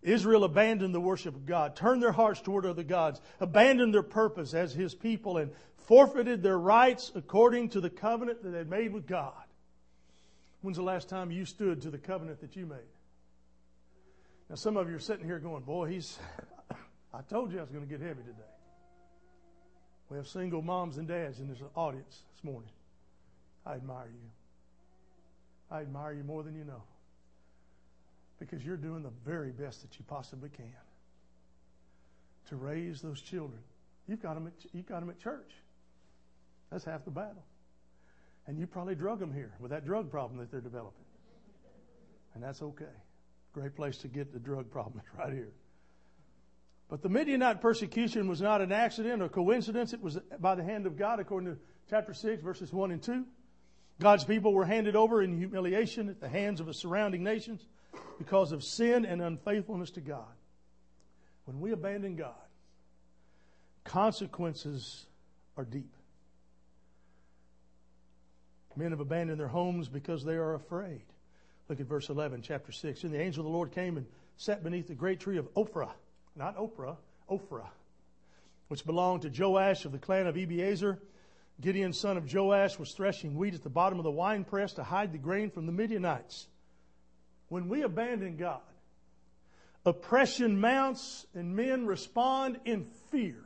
Israel 0.00 0.44
abandoned 0.44 0.94
the 0.94 1.00
worship 1.00 1.36
of 1.36 1.44
God, 1.44 1.76
turned 1.76 2.02
their 2.02 2.10
hearts 2.10 2.40
toward 2.40 2.64
other 2.64 2.82
gods, 2.82 3.20
abandoned 3.38 3.92
their 3.92 4.02
purpose 4.02 4.54
as 4.54 4.72
His 4.72 4.94
people, 4.94 5.36
and 5.36 5.52
forfeited 5.76 6.42
their 6.42 6.58
rights 6.58 7.12
according 7.14 7.68
to 7.68 7.82
the 7.82 7.90
covenant 7.90 8.42
that 8.44 8.48
they 8.48 8.64
made 8.64 8.94
with 8.94 9.06
God. 9.06 9.34
When's 10.62 10.78
the 10.78 10.82
last 10.82 11.10
time 11.10 11.30
you 11.30 11.44
stood 11.44 11.82
to 11.82 11.90
the 11.90 11.98
covenant 11.98 12.40
that 12.40 12.56
you 12.56 12.64
made? 12.64 12.78
Now, 14.48 14.56
some 14.56 14.78
of 14.78 14.88
you 14.88 14.96
are 14.96 15.00
sitting 15.00 15.26
here 15.26 15.38
going, 15.38 15.64
Boy, 15.64 15.88
he's, 15.88 16.18
I 17.14 17.20
told 17.22 17.52
you 17.52 17.58
I 17.58 17.62
was 17.62 17.70
going 17.70 17.84
to 17.84 17.90
get 17.90 18.00
heavy 18.00 18.22
today. 18.22 18.52
We 20.08 20.16
have 20.16 20.26
single 20.26 20.62
moms 20.62 20.98
and 20.98 21.08
dads 21.08 21.40
in 21.40 21.48
this 21.48 21.58
audience 21.74 22.22
this 22.34 22.44
morning. 22.44 22.70
I 23.64 23.74
admire 23.74 24.08
you. 24.08 24.30
I 25.70 25.80
admire 25.80 26.12
you 26.12 26.24
more 26.24 26.42
than 26.42 26.54
you 26.54 26.64
know. 26.64 26.82
Because 28.38 28.64
you're 28.64 28.76
doing 28.76 29.02
the 29.02 29.12
very 29.24 29.52
best 29.52 29.82
that 29.82 29.98
you 29.98 30.04
possibly 30.08 30.50
can 30.50 30.66
to 32.48 32.56
raise 32.56 33.00
those 33.00 33.20
children. 33.20 33.60
You've 34.08 34.20
got 34.20 34.34
them 34.34 34.48
at, 34.48 34.52
you've 34.72 34.86
got 34.86 35.00
them 35.00 35.10
at 35.10 35.18
church. 35.18 35.52
That's 36.70 36.84
half 36.84 37.04
the 37.04 37.10
battle. 37.10 37.44
And 38.46 38.58
you 38.58 38.66
probably 38.66 38.94
drug 38.94 39.20
them 39.20 39.32
here 39.32 39.52
with 39.60 39.70
that 39.70 39.86
drug 39.86 40.10
problem 40.10 40.40
that 40.40 40.50
they're 40.50 40.60
developing. 40.60 41.04
And 42.34 42.42
that's 42.42 42.62
okay. 42.62 42.84
Great 43.52 43.76
place 43.76 43.98
to 43.98 44.08
get 44.08 44.32
the 44.32 44.40
drug 44.40 44.70
problem 44.70 45.02
right 45.18 45.32
here. 45.32 45.52
But 46.92 47.00
the 47.00 47.08
Midianite 47.08 47.62
persecution 47.62 48.28
was 48.28 48.42
not 48.42 48.60
an 48.60 48.70
accident 48.70 49.22
or 49.22 49.28
coincidence. 49.30 49.94
It 49.94 50.02
was 50.02 50.18
by 50.38 50.54
the 50.54 50.62
hand 50.62 50.84
of 50.84 50.98
God, 50.98 51.20
according 51.20 51.54
to 51.54 51.58
chapter 51.88 52.12
6, 52.12 52.42
verses 52.42 52.70
1 52.70 52.90
and 52.90 53.02
2. 53.02 53.24
God's 53.98 54.24
people 54.24 54.52
were 54.52 54.66
handed 54.66 54.94
over 54.94 55.22
in 55.22 55.38
humiliation 55.38 56.10
at 56.10 56.20
the 56.20 56.28
hands 56.28 56.60
of 56.60 56.66
the 56.66 56.74
surrounding 56.74 57.24
nations 57.24 57.64
because 58.18 58.52
of 58.52 58.62
sin 58.62 59.06
and 59.06 59.22
unfaithfulness 59.22 59.92
to 59.92 60.02
God. 60.02 60.34
When 61.46 61.62
we 61.62 61.72
abandon 61.72 62.14
God, 62.14 62.34
consequences 63.84 65.06
are 65.56 65.64
deep. 65.64 65.94
Men 68.76 68.90
have 68.90 69.00
abandoned 69.00 69.40
their 69.40 69.48
homes 69.48 69.88
because 69.88 70.26
they 70.26 70.34
are 70.34 70.52
afraid. 70.52 71.04
Look 71.70 71.80
at 71.80 71.86
verse 71.86 72.10
11, 72.10 72.42
chapter 72.42 72.70
6. 72.70 73.04
And 73.04 73.14
the 73.14 73.20
angel 73.22 73.40
of 73.40 73.46
the 73.46 73.56
Lord 73.56 73.72
came 73.72 73.96
and 73.96 74.04
sat 74.36 74.62
beneath 74.62 74.88
the 74.88 74.94
great 74.94 75.20
tree 75.20 75.38
of 75.38 75.48
Ophrah 75.54 75.92
not 76.36 76.56
Oprah, 76.56 76.96
Ophrah, 77.30 77.68
which 78.68 78.84
belonged 78.84 79.22
to 79.22 79.30
Joash 79.30 79.84
of 79.84 79.92
the 79.92 79.98
clan 79.98 80.26
of 80.26 80.36
Abiezer. 80.36 80.98
Gideon, 81.60 81.92
son 81.92 82.16
of 82.16 82.32
Joash, 82.32 82.78
was 82.78 82.92
threshing 82.92 83.36
wheat 83.36 83.54
at 83.54 83.62
the 83.62 83.70
bottom 83.70 83.98
of 83.98 84.04
the 84.04 84.10
winepress 84.10 84.72
to 84.74 84.82
hide 84.82 85.12
the 85.12 85.18
grain 85.18 85.50
from 85.50 85.66
the 85.66 85.72
Midianites. 85.72 86.46
When 87.48 87.68
we 87.68 87.82
abandon 87.82 88.36
God, 88.36 88.60
oppression 89.84 90.58
mounts 90.58 91.26
and 91.34 91.54
men 91.54 91.86
respond 91.86 92.58
in 92.64 92.86
fear. 93.10 93.36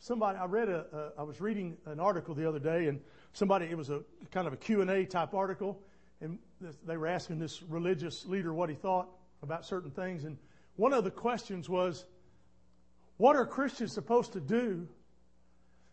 Somebody, 0.00 0.38
I 0.38 0.46
read 0.46 0.68
a, 0.68 1.12
a, 1.16 1.20
I 1.20 1.22
was 1.22 1.40
reading 1.40 1.76
an 1.86 2.00
article 2.00 2.34
the 2.34 2.48
other 2.48 2.58
day 2.58 2.88
and 2.88 3.00
somebody, 3.32 3.66
it 3.66 3.76
was 3.76 3.90
a 3.90 4.00
kind 4.30 4.46
of 4.46 4.52
a 4.52 4.56
Q&A 4.56 5.04
type 5.04 5.34
article 5.34 5.80
and 6.20 6.38
they 6.86 6.96
were 6.96 7.06
asking 7.06 7.38
this 7.38 7.62
religious 7.62 8.26
leader 8.26 8.52
what 8.52 8.68
he 8.68 8.74
thought. 8.74 9.08
about 9.42 9.64
certain 9.64 9.90
things. 9.90 10.24
And 10.24 10.36
one 10.80 10.94
of 10.94 11.04
the 11.04 11.10
questions 11.10 11.68
was, 11.68 12.06
what 13.18 13.36
are 13.36 13.44
Christians 13.44 13.92
supposed 13.92 14.32
to 14.32 14.40
do 14.40 14.88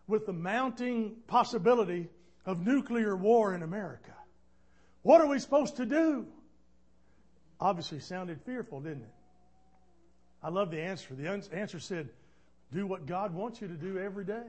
with 0.08 0.26
the 0.26 0.32
mounting 0.32 1.18
possibility 1.28 2.08
of 2.46 2.66
nuclear 2.66 3.14
war 3.14 3.54
in 3.54 3.64
America? 3.64 4.14
What 5.02 5.20
are 5.20 5.28
we 5.28 5.40
supposed 5.40 5.76
to 5.76 5.86
do? 5.86 6.26
Obviously 7.60 8.00
sounded 8.00 8.40
fearful, 8.44 8.80
didn't 8.80 9.02
it? 9.02 9.14
I 10.42 10.52
love 10.52 10.72
the 10.72 10.80
answer. 10.80 11.16
The 11.16 11.28
answer 11.52 11.82
said, 11.82 12.08
do 12.72 12.88
what 12.88 13.06
God 13.06 13.34
wants 13.34 13.60
you 13.60 13.68
to 13.68 13.74
do 13.74 14.00
every 14.00 14.24
day. 14.24 14.48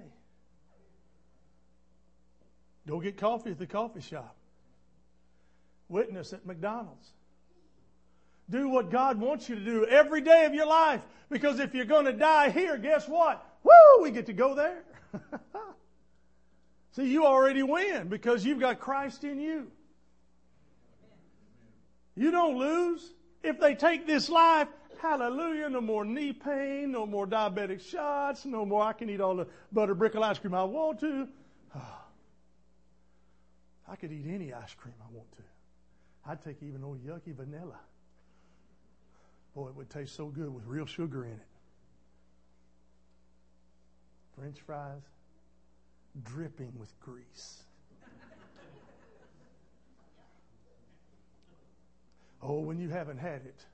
Go 2.87 3.01
get 3.01 3.17
coffee 3.17 3.51
at 3.51 3.59
the 3.59 3.67
coffee 3.67 4.03
shop. 4.03 4.37
Witness 5.89 6.33
at 6.33 6.47
McDonald's. 6.47 7.09
Do 8.51 8.69
what 8.69 8.91
God 8.91 9.21
wants 9.21 9.49
you 9.49 9.55
to 9.57 9.65
do 9.65 9.87
every 9.87 10.21
day 10.21 10.45
of 10.47 10.55
your 10.55 10.67
life. 10.67 11.03
Because 11.31 11.59
if 11.61 11.75
you're 11.75 11.85
going 11.85 12.07
to 12.07 12.13
die 12.13 12.51
here, 12.51 12.79
guess 12.79 13.07
what? 13.07 13.45
Woo! 13.63 14.03
We 14.03 14.11
get 14.11 14.27
to 14.27 14.33
go 14.33 14.55
there. 14.55 14.83
See, 16.93 17.09
you 17.09 17.27
already 17.27 17.63
win 17.63 18.09
because 18.09 18.45
you've 18.45 18.61
got 18.61 18.81
Christ 18.81 19.25
in 19.25 19.39
you. 19.39 19.71
You 22.17 22.31
don't 22.31 22.59
lose. 22.59 23.13
If 23.45 23.61
they 23.61 23.75
take 23.75 24.07
this 24.07 24.29
life, 24.29 24.69
hallelujah, 25.01 25.69
no 25.69 25.81
more 25.81 26.05
knee 26.05 26.33
pain, 26.33 26.91
no 26.91 27.07
more 27.07 27.27
diabetic 27.27 27.81
shots, 27.81 28.45
no 28.45 28.67
more 28.67 28.83
I 28.83 28.93
can 28.93 29.09
eat 29.09 29.21
all 29.21 29.37
the 29.37 29.47
butter 29.71 29.95
brickle 29.95 30.25
ice 30.25 30.39
cream 30.39 30.55
I 30.55 30.65
want 30.65 30.99
to. 31.01 31.29
I 33.89 33.95
could 33.97 34.11
eat 34.11 34.27
any 34.27 34.53
ice 34.53 34.75
cream 34.75 34.95
I 35.01 35.07
want 35.15 35.31
to. 35.33 35.43
I'd 36.27 36.43
take 36.43 36.63
even 36.63 36.83
old 36.83 37.07
yucky 37.07 37.35
vanilla. 37.35 37.79
Boy, 39.55 39.69
it 39.69 39.75
would 39.75 39.91
taste 39.91 40.15
so 40.15 40.27
good 40.27 40.55
with 40.55 40.65
real 40.67 40.87
sugar 40.87 41.25
in 41.25 41.33
it. 41.33 41.47
French 44.37 44.61
fries 44.61 45.03
dripping 46.23 46.73
with 46.79 46.99
grease. 47.01 47.63
oh, 52.43 52.61
when 52.61 52.79
you 52.79 52.89
haven't 52.89 53.19
had 53.19 53.43
it, 53.45 53.65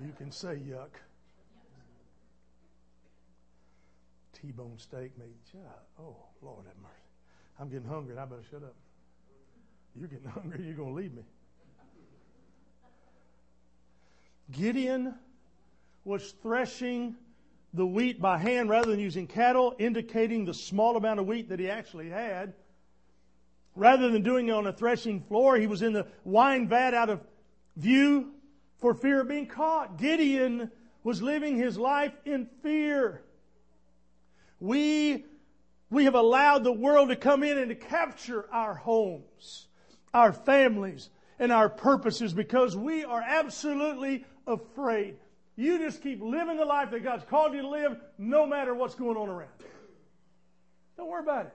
you 0.00 0.12
can 0.16 0.30
say 0.30 0.56
yuck. 0.56 0.90
T-bone 4.32 4.78
steak 4.78 5.16
made 5.18 5.34
Oh, 6.00 6.16
Lord 6.40 6.66
have 6.66 6.76
mercy. 6.82 6.94
I'm 7.60 7.68
getting 7.68 7.88
hungry 7.88 8.12
and 8.12 8.20
I 8.20 8.24
better 8.24 8.42
shut 8.50 8.62
up. 8.62 8.74
You're 9.94 10.08
getting 10.08 10.28
hungry, 10.34 10.64
you're 10.64 10.74
going 10.74 10.94
to 10.94 11.00
leave 11.00 11.14
me. 11.14 11.22
Gideon 14.50 15.14
was 16.04 16.32
threshing 16.42 17.16
the 17.74 17.86
wheat 17.86 18.20
by 18.20 18.38
hand 18.38 18.68
rather 18.68 18.90
than 18.90 19.00
using 19.00 19.26
cattle, 19.26 19.74
indicating 19.78 20.44
the 20.44 20.54
small 20.54 20.96
amount 20.96 21.20
of 21.20 21.26
wheat 21.26 21.48
that 21.48 21.58
he 21.58 21.70
actually 21.70 22.10
had. 22.10 22.52
Rather 23.74 24.10
than 24.10 24.22
doing 24.22 24.48
it 24.48 24.52
on 24.52 24.66
a 24.66 24.72
threshing 24.72 25.22
floor, 25.22 25.56
he 25.56 25.66
was 25.66 25.80
in 25.80 25.92
the 25.92 26.06
wine 26.24 26.68
vat 26.68 26.92
out 26.92 27.08
of 27.08 27.20
view 27.76 28.32
for 28.78 28.92
fear 28.92 29.22
of 29.22 29.28
being 29.28 29.46
caught. 29.46 29.96
Gideon 29.96 30.70
was 31.02 31.22
living 31.22 31.56
his 31.56 31.78
life 31.78 32.12
in 32.26 32.46
fear. 32.62 33.22
We, 34.60 35.24
we 35.90 36.04
have 36.04 36.14
allowed 36.14 36.64
the 36.64 36.72
world 36.72 37.08
to 37.08 37.16
come 37.16 37.42
in 37.42 37.56
and 37.56 37.70
to 37.70 37.74
capture 37.74 38.46
our 38.52 38.74
homes, 38.74 39.66
our 40.12 40.32
families, 40.32 41.08
and 41.38 41.50
our 41.50 41.68
purposes 41.68 42.34
because 42.34 42.76
we 42.76 43.04
are 43.04 43.22
absolutely 43.22 44.24
afraid. 44.46 45.16
You 45.56 45.78
just 45.78 46.02
keep 46.02 46.22
living 46.22 46.56
the 46.56 46.64
life 46.64 46.90
that 46.90 47.02
God's 47.04 47.24
called 47.24 47.54
you 47.54 47.62
to 47.62 47.68
live 47.68 47.96
no 48.18 48.46
matter 48.46 48.74
what's 48.74 48.94
going 48.94 49.16
on 49.16 49.28
around. 49.28 49.50
Don't 50.96 51.08
worry 51.08 51.22
about 51.22 51.46
it. 51.46 51.54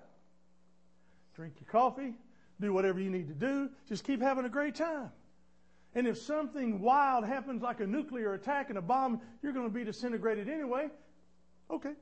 Drink 1.35 1.53
your 1.59 1.69
coffee, 1.69 2.13
do 2.59 2.73
whatever 2.73 2.99
you 2.99 3.09
need 3.09 3.27
to 3.27 3.33
do, 3.33 3.69
just 3.87 4.03
keep 4.03 4.21
having 4.21 4.45
a 4.45 4.49
great 4.49 4.75
time. 4.75 5.11
And 5.95 6.07
if 6.07 6.17
something 6.17 6.81
wild 6.81 7.25
happens 7.25 7.61
like 7.61 7.79
a 7.79 7.87
nuclear 7.87 8.33
attack 8.33 8.69
and 8.69 8.77
a 8.77 8.81
bomb, 8.81 9.21
you're 9.41 9.53
going 9.53 9.67
to 9.67 9.73
be 9.73 9.83
disintegrated 9.83 10.49
anyway. 10.49 10.89
Okay. 11.71 11.93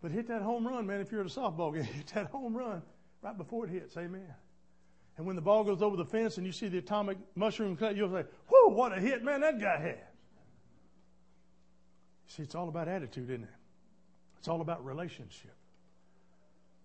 But 0.00 0.12
hit 0.12 0.28
that 0.28 0.42
home 0.42 0.66
run, 0.66 0.86
man, 0.86 1.00
if 1.00 1.10
you're 1.10 1.20
at 1.20 1.26
a 1.26 1.30
softball 1.30 1.74
game. 1.74 1.84
Hit 1.84 2.08
that 2.14 2.26
home 2.26 2.56
run 2.56 2.82
right 3.22 3.36
before 3.36 3.66
it 3.66 3.70
hits. 3.70 3.96
Amen. 3.96 4.34
And 5.16 5.26
when 5.26 5.36
the 5.36 5.42
ball 5.42 5.62
goes 5.62 5.80
over 5.80 5.96
the 5.96 6.04
fence 6.04 6.38
and 6.38 6.46
you 6.46 6.52
see 6.52 6.68
the 6.68 6.78
atomic 6.78 7.18
mushroom 7.36 7.78
you'll 7.94 8.10
say, 8.10 8.24
whoa, 8.48 8.68
what 8.74 8.96
a 8.96 9.00
hit, 9.00 9.22
man, 9.22 9.40
that 9.42 9.60
guy 9.60 9.80
had. 9.80 10.00
See, 12.26 12.42
it's 12.42 12.54
all 12.54 12.68
about 12.68 12.88
attitude, 12.88 13.30
isn't 13.30 13.44
it? 13.44 13.50
It's 14.38 14.48
all 14.48 14.60
about 14.60 14.84
relationship. 14.84 15.54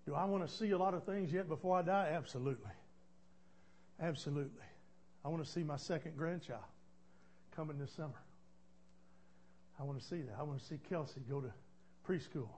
Do 0.05 0.13
I 0.15 0.25
want 0.25 0.47
to 0.47 0.53
see 0.53 0.71
a 0.71 0.77
lot 0.77 0.93
of 0.93 1.05
things 1.05 1.31
yet 1.31 1.47
before 1.47 1.77
I 1.77 1.81
die? 1.81 2.11
Absolutely. 2.15 2.71
Absolutely. 3.99 4.63
I 5.25 5.29
want 5.29 5.43
to 5.43 5.49
see 5.49 5.63
my 5.63 5.77
second 5.77 6.15
grandchild 6.15 6.61
coming 7.55 7.77
this 7.77 7.91
summer. 7.91 8.13
I 9.79 9.83
want 9.83 9.99
to 9.99 10.05
see 10.05 10.21
that. 10.21 10.35
I 10.39 10.43
want 10.43 10.59
to 10.59 10.65
see 10.65 10.79
Kelsey 10.89 11.21
go 11.29 11.41
to 11.41 11.51
preschool. 12.07 12.49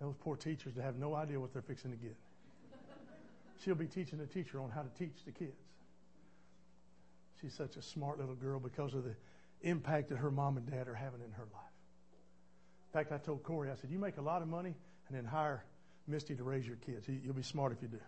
Those 0.00 0.14
poor 0.18 0.36
teachers 0.36 0.74
that 0.76 0.82
have 0.82 0.96
no 0.96 1.14
idea 1.14 1.38
what 1.38 1.52
they're 1.52 1.60
fixing 1.60 1.90
to 1.90 1.96
get. 1.96 2.16
She'll 3.64 3.74
be 3.74 3.86
teaching 3.86 4.18
the 4.18 4.26
teacher 4.26 4.60
on 4.60 4.70
how 4.70 4.82
to 4.82 4.88
teach 4.98 5.24
the 5.24 5.32
kids. 5.32 5.60
She's 7.40 7.54
such 7.54 7.76
a 7.76 7.82
smart 7.82 8.18
little 8.18 8.34
girl 8.34 8.58
because 8.58 8.94
of 8.94 9.04
the 9.04 9.14
impact 9.62 10.08
that 10.10 10.16
her 10.16 10.30
mom 10.30 10.56
and 10.56 10.70
dad 10.70 10.88
are 10.88 10.94
having 10.94 11.20
in 11.20 11.30
her 11.32 11.44
life. 11.52 11.72
In 12.88 12.92
fact, 12.92 13.12
I 13.12 13.18
told 13.18 13.42
Corey, 13.42 13.70
I 13.70 13.74
said, 13.76 13.90
you 13.90 13.98
make 13.98 14.16
a 14.16 14.22
lot 14.22 14.42
of 14.42 14.48
money 14.48 14.74
and 15.08 15.16
then 15.16 15.24
hire 15.24 15.64
Misty 16.06 16.34
to 16.34 16.42
raise 16.42 16.66
your 16.66 16.76
kids. 16.76 17.06
You'll 17.08 17.34
be 17.34 17.42
smart 17.42 17.72
if 17.72 17.82
you 17.82 17.88
do. 17.88 18.00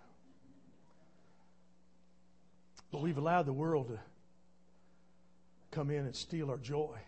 But 2.91 3.01
we've 3.01 3.19
allowed 3.19 3.47
the 3.47 3.53
world 3.53 3.89
to 3.89 3.99
come 5.71 5.91
in 5.91 6.05
and 6.05 6.15
steal 6.15 6.51
our 6.51 6.59
joy. 6.59 6.99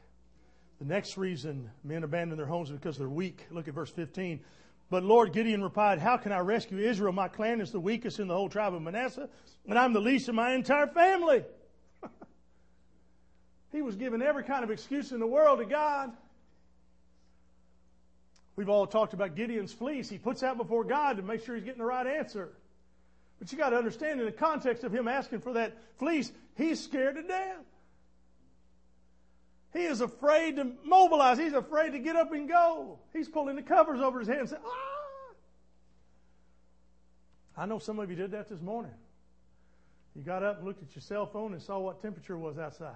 The 0.79 0.85
next 0.85 1.17
reason 1.17 1.71
men 1.83 2.05
abandon 2.05 2.37
their 2.37 2.47
homes 2.47 2.71
is 2.71 2.77
because 2.77 2.97
they're 2.97 3.09
weak. 3.09 3.47
Look 3.51 3.69
at 3.69 3.75
verse 3.75 3.91
15. 3.91 4.41
But 4.90 5.03
Lord 5.03 5.33
Gideon 5.33 5.62
replied, 5.62 5.99
How 5.99 6.16
can 6.16 6.33
I 6.33 6.38
rescue 6.38 6.79
Israel? 6.79 7.12
My 7.12 7.29
clan 7.29 7.61
is 7.61 7.73
the 7.73 7.81
weakest 7.81 8.20
in 8.20 8.29
the 8.29 8.35
whole 8.35 8.49
tribe 8.49 8.75
of 8.75 8.83
Manasseh, 8.83 9.29
and 9.66 9.79
I'm 9.79 9.92
the 9.92 10.01
least 10.01 10.29
in 10.29 10.35
my 10.35 10.53
entire 10.53 10.87
family. 10.87 11.44
he 13.73 13.83
was 13.83 13.97
giving 13.97 14.23
every 14.23 14.44
kind 14.44 14.62
of 14.62 14.70
excuse 14.70 15.12
in 15.12 15.20
the 15.20 15.27
world 15.27 15.59
to 15.61 15.64
God. 15.64 16.12
We've 18.57 18.68
all 18.68 18.87
talked 18.87 19.14
about 19.14 19.35
Gideon's 19.35 19.73
fleece. 19.73 20.09
He 20.09 20.18
puts 20.18 20.42
that 20.42 20.57
before 20.57 20.85
God 20.85 21.16
to 21.16 21.23
make 21.23 21.44
sure 21.44 21.57
he's 21.57 21.64
getting 21.64 21.81
the 21.81 21.87
right 21.87 22.07
answer. 22.07 22.51
But 23.40 23.51
you 23.51 23.59
got 23.59 23.70
to 23.70 23.77
understand 23.77 24.20
in 24.20 24.27
the 24.27 24.33
context 24.33 24.85
of 24.85 24.94
him 24.94 25.09
asking 25.09 25.40
for 25.40 25.55
that 25.55 25.77
fleece, 25.99 26.31
he's 26.57 26.83
scared 26.83 27.16
to 27.16 27.23
death. 27.23 27.64
He 29.75 29.83
is 29.83 30.01
afraid 30.01 30.57
to 30.57 30.71
mobilize. 30.85 31.37
He's 31.37 31.53
afraid 31.53 31.91
to 31.91 31.99
get 31.99 32.15
up 32.15 32.33
and 32.33 32.49
go. 32.49 33.01
He's 33.13 33.29
pulling 33.29 33.57
the 33.57 33.63
covers 33.63 34.01
over 34.01 34.21
his 34.21 34.29
head 34.29 34.39
and 34.39 34.49
saying, 34.49 34.63
ah. 34.65 35.33
I 37.57 37.67
know 37.67 37.81
some 37.81 37.99
of 37.99 38.09
you 38.09 38.17
did 38.17 38.31
that 38.31 38.49
this 38.49 38.61
morning. 38.61 38.95
You 40.15 40.23
got 40.23 40.45
up 40.45 40.59
and 40.59 40.67
looked 40.67 40.83
at 40.83 40.95
your 40.95 41.03
cell 41.03 41.27
phone 41.27 41.53
and 41.53 41.61
saw 41.61 41.81
what 41.81 42.01
temperature 42.01 42.39
was 42.39 42.57
outside. 42.57 42.95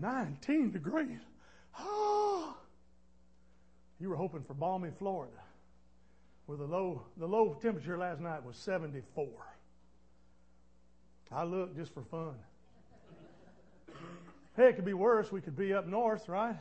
19 0.00 0.72
degrees. 0.72 1.20
Ah. 1.76 2.56
You 4.00 4.10
were 4.10 4.16
hoping 4.16 4.42
for 4.42 4.54
balmy 4.54 4.90
Florida, 4.98 5.38
where 6.46 6.58
the 6.58 6.66
low, 6.66 7.02
the 7.16 7.26
low 7.26 7.56
temperature 7.62 7.96
last 7.96 8.20
night 8.20 8.44
was 8.44 8.56
74. 8.56 9.28
I 11.30 11.44
looked 11.44 11.76
just 11.76 11.94
for 11.94 12.02
fun. 12.02 12.34
Hey, 14.58 14.70
it 14.70 14.72
could 14.74 14.84
be 14.84 14.92
worse. 14.92 15.30
We 15.30 15.40
could 15.40 15.56
be 15.56 15.72
up 15.72 15.86
north, 15.86 16.28
right? 16.28 16.56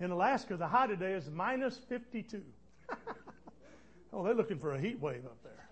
In 0.00 0.10
Alaska, 0.10 0.56
the 0.56 0.66
high 0.66 0.86
today 0.86 1.12
is 1.12 1.28
minus 1.30 1.76
52. 1.76 2.40
oh, 4.14 4.24
they're 4.24 4.32
looking 4.32 4.58
for 4.58 4.72
a 4.72 4.80
heat 4.80 4.98
wave 4.98 5.26
up 5.26 5.36
there. 5.42 5.68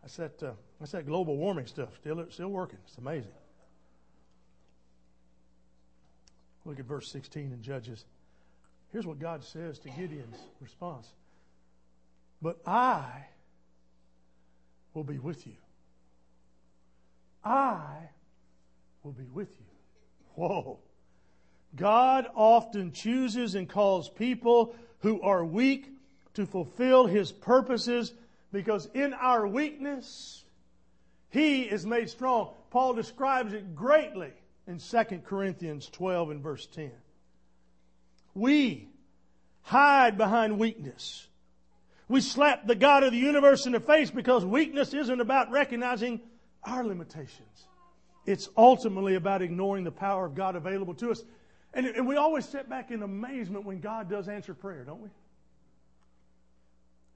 That's 0.00 0.16
that, 0.16 0.42
uh, 0.42 0.52
that's 0.80 0.92
that 0.92 1.04
global 1.04 1.36
warming 1.36 1.66
stuff. 1.66 1.90
Still, 2.00 2.24
still 2.30 2.48
working. 2.48 2.78
It's 2.86 2.96
amazing. 2.96 3.30
Look 6.64 6.78
at 6.78 6.86
verse 6.86 7.10
16 7.12 7.52
in 7.52 7.62
Judges. 7.62 8.06
Here's 8.90 9.06
what 9.06 9.18
God 9.18 9.44
says 9.44 9.78
to 9.80 9.90
Gideon's 9.90 10.38
response. 10.62 11.08
But 12.40 12.56
I 12.66 13.26
will 14.94 15.04
be 15.04 15.18
with 15.18 15.46
you. 15.46 15.56
I 17.44 18.08
will 19.02 19.12
be 19.12 19.28
with 19.32 19.48
you. 19.58 19.66
Whoa. 20.34 20.78
God 21.76 22.26
often 22.34 22.92
chooses 22.92 23.54
and 23.54 23.68
calls 23.68 24.08
people 24.08 24.74
who 25.00 25.20
are 25.20 25.44
weak 25.44 25.92
to 26.34 26.46
fulfill 26.46 27.06
his 27.06 27.32
purposes 27.32 28.12
because 28.52 28.88
in 28.94 29.12
our 29.14 29.46
weakness, 29.46 30.44
he 31.30 31.62
is 31.62 31.84
made 31.84 32.08
strong. 32.08 32.54
Paul 32.70 32.94
describes 32.94 33.52
it 33.52 33.74
greatly 33.74 34.32
in 34.66 34.78
2 34.78 35.04
Corinthians 35.24 35.88
12 35.90 36.30
and 36.30 36.42
verse 36.42 36.66
10. 36.66 36.90
We 38.34 38.88
hide 39.62 40.16
behind 40.16 40.58
weakness. 40.58 41.26
We 42.08 42.22
slap 42.22 42.66
the 42.66 42.74
God 42.74 43.02
of 43.02 43.12
the 43.12 43.18
universe 43.18 43.66
in 43.66 43.72
the 43.72 43.80
face 43.80 44.10
because 44.10 44.44
weakness 44.44 44.94
isn't 44.94 45.20
about 45.20 45.50
recognizing 45.50 46.20
our 46.64 46.84
limitations. 46.84 47.67
It's 48.28 48.50
ultimately 48.58 49.14
about 49.14 49.40
ignoring 49.40 49.84
the 49.84 49.90
power 49.90 50.26
of 50.26 50.34
God 50.34 50.54
available 50.54 50.92
to 50.96 51.10
us. 51.10 51.24
And, 51.72 51.86
and 51.86 52.06
we 52.06 52.16
always 52.16 52.44
step 52.44 52.68
back 52.68 52.90
in 52.90 53.02
amazement 53.02 53.64
when 53.64 53.80
God 53.80 54.10
does 54.10 54.28
answer 54.28 54.52
prayer, 54.52 54.84
don't 54.84 55.00
we? 55.00 55.08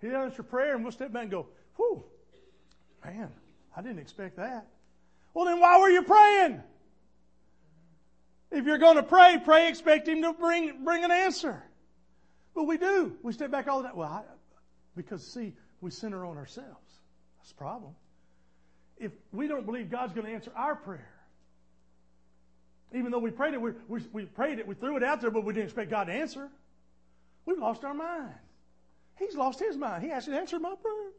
He 0.01 0.09
answers 0.09 0.47
prayer 0.47 0.75
and 0.75 0.83
we'll 0.83 0.91
step 0.91 1.13
back 1.13 1.25
and 1.25 1.31
go, 1.31 1.49
whew, 1.77 2.03
man, 3.05 3.29
I 3.77 3.83
didn't 3.83 3.99
expect 3.99 4.39
that. 4.39 4.67
Well, 5.35 5.45
then 5.45 5.61
why 5.61 5.79
were 5.81 5.91
you 5.91 6.01
praying? 6.03 6.63
If 8.51 8.65
you're 8.65 8.79
going 8.79 8.97
to 8.97 9.03
pray, 9.03 9.39
pray, 9.45 9.69
expect 9.69 10.09
Him 10.09 10.23
to 10.23 10.33
bring, 10.33 10.83
bring 10.83 11.05
an 11.05 11.11
answer. 11.11 11.63
But 12.55 12.65
we 12.65 12.79
do. 12.79 13.19
We 13.23 13.35
step 13.35 13.51
back 13.51 13.69
all 13.69 13.83
the 13.83 13.89
time. 13.89 13.99
Well, 13.99 14.09
I, 14.09 14.23
because 14.97 15.27
see, 15.27 15.53
we 15.83 15.91
center 15.91 16.25
on 16.25 16.39
ourselves. 16.39 17.01
That's 17.39 17.51
the 17.51 17.57
problem. 17.57 17.93
If 19.03 19.11
we 19.33 19.49
don't 19.49 19.67
believe 19.67 19.91
God's 19.91 20.13
going 20.13 20.27
to 20.27 20.33
answer 20.33 20.53
our 20.55 20.77
prayer, 20.77 21.13
even 22.95 23.11
though 23.11 23.19
we 23.19 23.31
prayed 23.31 23.55
it, 23.55 23.61
we, 23.61 23.73
we, 23.89 24.01
we 24.13 24.25
prayed 24.27 24.61
it, 24.61 24.67
we 24.67 24.75
threw 24.75 24.97
it 24.97 25.03
out 25.03 25.21
there, 25.21 25.31
but 25.31 25.45
we 25.45 25.53
didn't 25.53 25.67
expect 25.67 25.91
God 25.91 26.05
to 26.05 26.13
answer, 26.13 26.49
we've 27.45 27.59
lost 27.59 27.85
our 27.85 27.95
mind. 27.95 28.35
He's 29.19 29.35
lost 29.35 29.59
his 29.59 29.77
mind. 29.77 30.05
He 30.05 30.09
hasn't 30.09 30.37
answered 30.37 30.63
my 30.63 30.75
prayer. 30.81 31.11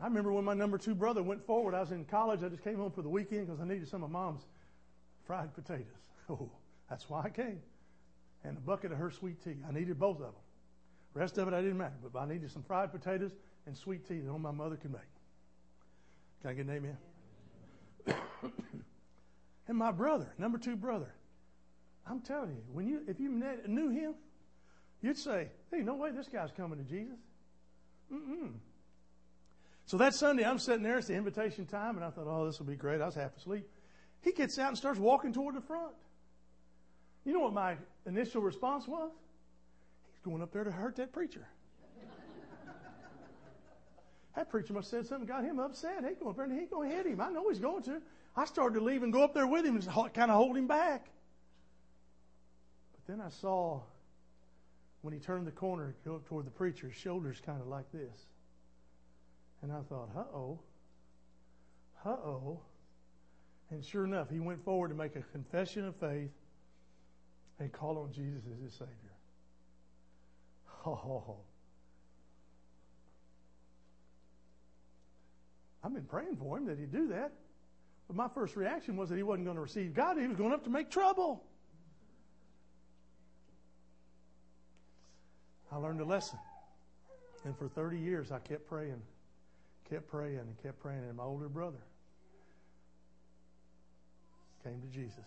I 0.00 0.06
remember 0.06 0.32
when 0.32 0.44
my 0.44 0.54
number 0.54 0.78
two 0.78 0.94
brother 0.94 1.22
went 1.22 1.46
forward. 1.46 1.74
I 1.74 1.80
was 1.80 1.92
in 1.92 2.04
college. 2.04 2.42
I 2.42 2.48
just 2.48 2.64
came 2.64 2.76
home 2.76 2.90
for 2.90 3.02
the 3.02 3.08
weekend 3.08 3.46
because 3.46 3.60
I 3.60 3.64
needed 3.64 3.88
some 3.88 4.02
of 4.02 4.10
mom's 4.10 4.42
fried 5.26 5.54
potatoes. 5.54 5.86
Oh, 6.30 6.48
that's 6.88 7.10
why 7.10 7.22
I 7.24 7.30
came. 7.30 7.60
And 8.44 8.56
a 8.56 8.60
bucket 8.60 8.92
of 8.92 8.98
her 8.98 9.10
sweet 9.10 9.42
tea. 9.42 9.56
I 9.68 9.72
needed 9.72 9.98
both 9.98 10.16
of 10.16 10.22
them. 10.22 10.34
Rest 11.14 11.36
of 11.36 11.48
it 11.48 11.54
I 11.54 11.60
didn't 11.60 11.78
matter, 11.78 11.94
but 12.12 12.18
I 12.20 12.26
needed 12.26 12.50
some 12.50 12.62
fried 12.62 12.92
potatoes 12.92 13.32
and 13.66 13.76
sweet 13.76 14.06
tea 14.06 14.20
that 14.20 14.28
only 14.28 14.40
my 14.40 14.52
mother 14.52 14.76
could 14.76 14.92
make. 14.92 15.11
Can 16.42 16.50
I 16.50 16.54
get 16.54 16.66
an 16.66 16.72
amen? 18.06 18.16
and 19.68 19.78
my 19.78 19.92
brother, 19.92 20.32
number 20.38 20.58
two 20.58 20.74
brother, 20.74 21.14
I'm 22.04 22.20
telling 22.20 22.50
you, 22.50 22.62
when 22.72 22.88
you 22.88 23.02
if 23.06 23.20
you 23.20 23.30
knew 23.30 23.90
him, 23.90 24.14
you'd 25.00 25.16
say, 25.16 25.50
"Hey, 25.70 25.82
no 25.82 25.94
way, 25.94 26.10
this 26.10 26.26
guy's 26.26 26.50
coming 26.50 26.78
to 26.78 26.84
Jesus." 26.84 27.18
Mm-mm. 28.12 28.54
So 29.86 29.96
that 29.98 30.14
Sunday, 30.14 30.44
I'm 30.44 30.58
sitting 30.58 30.82
there. 30.82 30.98
It's 30.98 31.06
the 31.06 31.14
invitation 31.14 31.64
time, 31.64 31.94
and 31.94 32.04
I 32.04 32.10
thought, 32.10 32.26
"Oh, 32.26 32.44
this 32.44 32.58
will 32.58 32.66
be 32.66 32.74
great." 32.74 33.00
I 33.00 33.06
was 33.06 33.14
half 33.14 33.36
asleep. 33.36 33.68
He 34.22 34.32
gets 34.32 34.58
out 34.58 34.68
and 34.68 34.76
starts 34.76 34.98
walking 34.98 35.32
toward 35.32 35.54
the 35.54 35.60
front. 35.60 35.94
You 37.24 37.32
know 37.32 37.40
what 37.40 37.52
my 37.52 37.76
initial 38.04 38.42
response 38.42 38.88
was? 38.88 39.12
He's 40.10 40.20
going 40.24 40.42
up 40.42 40.52
there 40.52 40.64
to 40.64 40.72
hurt 40.72 40.96
that 40.96 41.12
preacher. 41.12 41.46
That 44.34 44.48
preacher 44.48 44.72
must 44.72 44.90
have 44.90 45.00
said 45.02 45.08
something 45.08 45.26
got 45.26 45.44
him 45.44 45.58
upset. 45.58 46.04
He 46.08 46.14
going 46.14 46.58
he 46.58 46.66
going 46.66 46.88
to 46.88 46.96
hit 46.96 47.06
him. 47.06 47.20
I 47.20 47.30
know 47.30 47.48
he's 47.48 47.58
going 47.58 47.82
to. 47.84 48.00
I 48.34 48.46
started 48.46 48.78
to 48.78 48.84
leave 48.84 49.02
and 49.02 49.12
go 49.12 49.22
up 49.22 49.34
there 49.34 49.46
with 49.46 49.66
him 49.66 49.76
and 49.76 49.84
kind 49.84 50.30
of 50.30 50.36
hold 50.36 50.56
him 50.56 50.66
back. 50.66 51.06
But 52.92 53.12
then 53.12 53.20
I 53.20 53.28
saw 53.28 53.82
when 55.02 55.12
he 55.12 55.20
turned 55.20 55.46
the 55.46 55.52
corner 55.52 55.94
go 56.04 56.20
toward 56.26 56.46
the 56.46 56.50
preacher, 56.50 56.88
his 56.88 56.96
shoulders 56.96 57.42
kind 57.44 57.60
of 57.60 57.66
like 57.66 57.90
this. 57.92 58.26
And 59.60 59.70
I 59.70 59.80
thought, 59.82 60.08
uh 60.16 60.24
oh, 60.34 60.60
uh 62.04 62.08
oh. 62.08 62.60
And 63.70 63.84
sure 63.84 64.04
enough, 64.04 64.30
he 64.30 64.40
went 64.40 64.64
forward 64.64 64.88
to 64.88 64.94
make 64.94 65.14
a 65.16 65.22
confession 65.32 65.86
of 65.86 65.96
faith 65.96 66.30
and 67.58 67.70
call 67.70 67.98
on 67.98 68.12
Jesus 68.12 68.42
as 68.54 68.62
his 68.62 68.72
Savior. 68.72 68.88
Oh. 70.84 71.36
I've 75.84 75.92
been 75.92 76.04
praying 76.04 76.36
for 76.36 76.58
him 76.58 76.66
that 76.66 76.78
he'd 76.78 76.92
do 76.92 77.08
that. 77.08 77.32
But 78.06 78.16
my 78.16 78.28
first 78.28 78.56
reaction 78.56 78.96
was 78.96 79.08
that 79.08 79.16
he 79.16 79.22
wasn't 79.22 79.46
going 79.46 79.56
to 79.56 79.62
receive 79.62 79.94
God. 79.94 80.18
He 80.18 80.26
was 80.26 80.36
going 80.36 80.52
up 80.52 80.64
to 80.64 80.70
make 80.70 80.90
trouble. 80.90 81.42
I 85.70 85.76
learned 85.76 86.00
a 86.00 86.04
lesson. 86.04 86.38
And 87.44 87.56
for 87.56 87.68
30 87.68 87.98
years, 87.98 88.30
I 88.30 88.38
kept 88.38 88.68
praying, 88.68 89.00
kept 89.88 90.08
praying, 90.08 90.38
and 90.38 90.62
kept 90.62 90.80
praying. 90.80 91.00
And 91.00 91.16
my 91.16 91.24
older 91.24 91.48
brother 91.48 91.82
came 94.62 94.80
to 94.80 94.88
Jesus. 94.88 95.24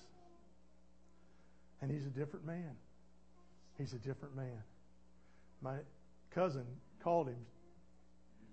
And 1.81 1.91
he's 1.91 2.05
a 2.05 2.09
different 2.09 2.45
man. 2.45 2.71
He's 3.77 3.93
a 3.93 3.97
different 3.97 4.35
man. 4.35 4.63
My 5.61 5.77
cousin 6.31 6.65
called 7.03 7.27
him. 7.27 7.45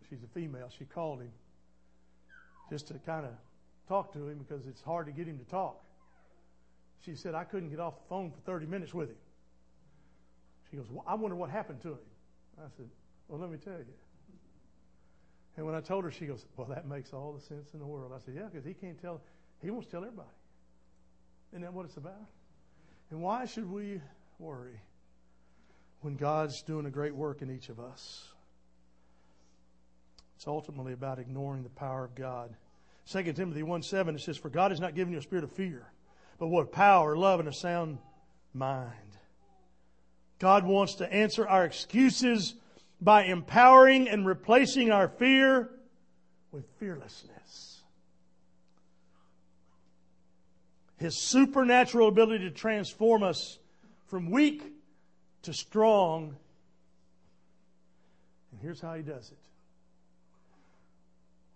She's 0.08 0.22
a 0.24 0.26
female. 0.34 0.70
She 0.76 0.84
called 0.84 1.20
him 1.20 1.30
just 2.70 2.88
to 2.88 2.94
kind 2.94 3.27
of 3.27 3.33
talk 3.88 4.12
to 4.14 4.29
him 4.29 4.38
because 4.38 4.66
it's 4.66 4.81
hard 4.81 5.07
to 5.07 5.12
get 5.12 5.27
him 5.27 5.38
to 5.38 5.44
talk. 5.44 5.83
She 7.05 7.14
said, 7.14 7.35
I 7.35 7.44
couldn't 7.44 7.70
get 7.70 7.81
off 7.81 7.96
the 7.96 8.09
phone 8.09 8.31
for 8.31 8.38
30 8.40 8.66
minutes 8.66 8.94
with 8.94 9.11
him. 9.11 9.16
She 10.70 10.77
goes, 10.77 10.87
well, 10.90 11.05
I 11.07 11.14
wonder 11.14 11.37
what 11.37 11.51
happened 11.51 11.83
to 11.83 11.90
him. 11.90 11.98
I 12.59 12.68
said, 12.77 12.88
Well, 13.29 13.40
let 13.40 13.51
me 13.51 13.59
tell 13.59 13.79
you. 13.79 13.85
And 15.57 15.66
when 15.66 15.75
I 15.75 15.81
told 15.81 16.05
her, 16.05 16.11
she 16.11 16.27
goes, 16.27 16.44
Well, 16.57 16.68
that 16.68 16.87
makes 16.87 17.12
all 17.12 17.33
the 17.33 17.40
sense 17.40 17.72
in 17.75 17.81
the 17.81 17.87
world. 17.87 18.12
I 18.14 18.25
said, 18.25 18.35
Yeah, 18.37 18.48
because 18.51 18.64
he 18.64 18.75
can't 18.75 19.01
tell, 19.01 19.20
he 19.61 19.70
wants 19.70 19.87
to 19.87 19.92
tell 19.92 20.05
everybody. 20.05 20.29
Isn't 21.53 21.62
that 21.62 21.72
what 21.72 21.87
it's 21.87 21.96
about? 21.96 22.29
And 23.11 23.20
why 23.20 23.44
should 23.44 23.70
we 23.70 24.01
worry 24.38 24.81
when 26.01 26.16
God's 26.16 26.62
doing 26.62 26.87
a 26.87 26.90
great 26.90 27.14
work 27.14 27.42
in 27.42 27.51
each 27.51 27.68
of 27.68 27.79
us? 27.79 28.32
It's 30.42 30.48
ultimately 30.48 30.92
about 30.92 31.20
ignoring 31.20 31.62
the 31.62 31.68
power 31.68 32.05
of 32.05 32.16
God. 32.16 32.52
2 33.09 33.33
Timothy 33.33 33.62
1 33.62 33.81
7, 33.81 34.16
it 34.16 34.22
says, 34.22 34.37
For 34.37 34.48
God 34.48 34.72
has 34.72 34.81
not 34.81 34.96
given 34.96 35.12
you 35.12 35.20
a 35.20 35.22
spirit 35.22 35.44
of 35.44 35.52
fear, 35.52 35.87
but 36.40 36.48
what 36.48 36.72
power, 36.72 37.16
love, 37.16 37.38
and 37.38 37.48
a 37.48 37.52
sound 37.52 37.98
mind. 38.52 38.90
God 40.40 40.66
wants 40.66 40.96
to 40.96 41.12
answer 41.12 41.46
our 41.46 41.64
excuses 41.64 42.57
by 43.00 43.26
empowering 43.26 44.09
and 44.09 44.26
replacing 44.26 44.90
our 44.90 45.07
fear 45.07 45.70
with 46.50 46.64
fearlessness. 46.81 47.83
His 50.96 51.16
supernatural 51.16 52.09
ability 52.09 52.46
to 52.46 52.50
transform 52.50 53.22
us 53.22 53.61
from 54.09 54.28
weak 54.28 54.64
to 55.42 55.52
strong. 55.52 56.35
And 58.50 58.61
here's 58.61 58.81
how 58.81 58.94
he 58.94 59.02
does 59.02 59.31
it. 59.31 59.38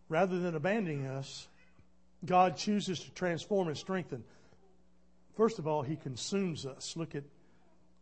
Rather 0.09 0.39
than 0.39 0.55
abandoning 0.55 1.07
us, 1.07 1.49
God 2.25 2.57
chooses 2.57 3.01
to 3.01 3.11
transform 3.13 3.69
and 3.69 3.77
strengthen. 3.77 4.25
First 5.37 5.59
of 5.59 5.67
all, 5.67 5.83
he 5.83 5.97
consumes 5.97 6.65
us. 6.65 6.97
Look 6.97 7.15
at 7.15 7.25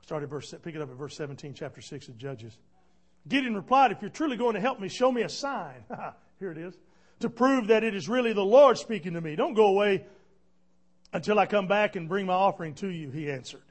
Start 0.05 0.23
at 0.23 0.29
verse, 0.29 0.55
pick 0.63 0.75
it 0.75 0.83
up 0.83 0.91
at 0.91 0.97
verse 0.97 1.17
17, 1.17 1.55
chapter 1.55 1.81
6 1.81 2.09
of 2.09 2.19
Judges. 2.19 2.59
Gideon 3.27 3.55
replied, 3.55 3.91
If 3.91 4.03
you're 4.03 4.11
truly 4.11 4.37
going 4.37 4.53
to 4.55 4.61
help 4.61 4.79
me, 4.79 4.91
show 4.91 5.11
me 5.11 5.23
a 5.23 5.31
sign. 5.31 5.83
Here 6.39 6.53
it 6.53 6.59
is. 6.59 6.75
To 7.21 7.31
prove 7.31 7.69
that 7.69 7.83
it 7.85 7.95
is 7.95 8.07
really 8.07 8.35
the 8.35 8.45
Lord 8.45 8.77
speaking 8.77 9.15
to 9.15 9.23
me. 9.23 9.35
Don't 9.35 9.55
go 9.55 9.69
away 9.69 10.05
until 11.15 11.39
I 11.39 11.47
come 11.47 11.69
back 11.69 11.97
and 11.97 12.07
bring 12.07 12.27
my 12.27 12.35
offering 12.35 12.75
to 12.75 12.89
you, 12.89 13.11
he 13.11 13.31
answered. 13.31 13.63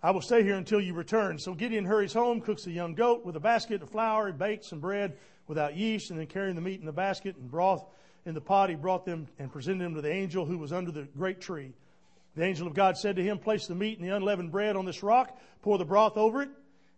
I 0.00 0.12
will 0.12 0.20
stay 0.20 0.44
here 0.44 0.56
until 0.56 0.80
you 0.80 0.92
return. 0.92 1.38
So 1.38 1.54
Gideon 1.54 1.86
hurries 1.86 2.12
home, 2.12 2.42
cooks 2.42 2.66
a 2.66 2.70
young 2.70 2.94
goat 2.94 3.24
with 3.24 3.34
a 3.34 3.40
basket 3.40 3.82
of 3.82 3.90
flour, 3.90 4.30
bakes 4.32 4.68
some 4.68 4.78
bread 4.78 5.16
without 5.46 5.76
yeast, 5.76 6.10
and 6.10 6.18
then 6.18 6.26
carrying 6.26 6.54
the 6.54 6.60
meat 6.60 6.80
in 6.80 6.86
the 6.86 6.92
basket 6.92 7.36
and 7.36 7.50
broth 7.50 7.84
in 8.24 8.34
the 8.34 8.40
pot, 8.40 8.70
he 8.70 8.76
brought 8.76 9.04
them 9.04 9.28
and 9.38 9.52
presented 9.52 9.84
them 9.84 9.94
to 9.94 10.00
the 10.00 10.10
angel 10.10 10.46
who 10.46 10.58
was 10.58 10.72
under 10.72 10.90
the 10.90 11.02
great 11.16 11.40
tree. 11.40 11.72
The 12.36 12.44
angel 12.44 12.66
of 12.66 12.74
God 12.74 12.96
said 12.96 13.16
to 13.16 13.22
him, 13.22 13.38
Place 13.38 13.66
the 13.66 13.74
meat 13.74 13.98
and 13.98 14.08
the 14.08 14.14
unleavened 14.14 14.50
bread 14.50 14.76
on 14.76 14.84
this 14.84 15.02
rock, 15.02 15.38
pour 15.62 15.78
the 15.78 15.84
broth 15.84 16.16
over 16.16 16.42
it. 16.42 16.48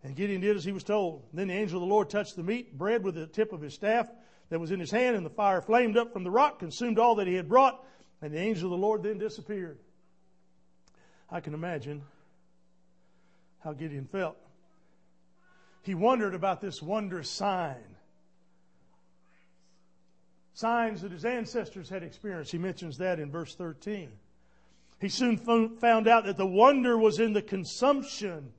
And 0.03 0.15
Gideon 0.15 0.41
did 0.41 0.57
as 0.57 0.65
he 0.65 0.73
was 0.73 0.85
told. 0.85 1.25
Then 1.33 1.49
the 1.49 1.55
angel 1.55 1.79
of 1.79 1.89
the 1.89 1.93
Lord 1.93 2.09
touched 2.09 2.37
the 2.37 2.43
meat, 2.43 2.79
bread 2.79 3.03
with 3.03 3.17
the 3.17 3.27
tip 3.27 3.53
of 3.53 3.61
his 3.61 3.75
staff 3.75 4.09
that 4.51 4.61
was 4.61 4.71
in 4.71 4.81
his 4.81 4.91
hand, 4.91 5.17
and 5.17 5.27
the 5.27 5.31
fire 5.31 5.61
flamed 5.61 5.97
up 5.97 6.13
from 6.13 6.23
the 6.23 6.31
rock, 6.31 6.61
consumed 6.61 6.99
all 6.99 7.17
that 7.17 7.27
he 7.27 7.35
had 7.35 7.49
brought, 7.49 7.85
and 8.23 8.33
the 8.33 8.39
angel 8.39 8.73
of 8.73 8.79
the 8.79 8.87
Lord 8.87 9.03
then 9.03 9.19
disappeared. 9.19 9.79
I 11.29 11.41
can 11.41 11.55
imagine 11.55 12.03
how 13.59 13.73
Gideon 13.73 14.07
felt. 14.07 14.37
He 15.83 15.95
wondered 15.95 16.35
about 16.35 16.61
this 16.61 16.81
wondrous 16.81 17.29
sign. 17.29 17.96
Signs 20.57 21.03
that 21.03 21.13
his 21.13 21.27
ancestors 21.27 21.91
had 21.91 22.03
experienced. 22.03 22.51
He 22.51 22.57
mentions 22.57 22.97
that 22.97 23.21
in 23.21 23.31
verse 23.31 23.55
13. 23.57 24.09
He 24.99 25.11
soon 25.11 25.37
found 25.37 26.09
out 26.09 26.25
that 26.25 26.39
the 26.39 26.47
wonder 26.47 26.97
was 26.97 27.21
in 27.21 27.35
the 27.35 27.43
consumption 27.43 28.55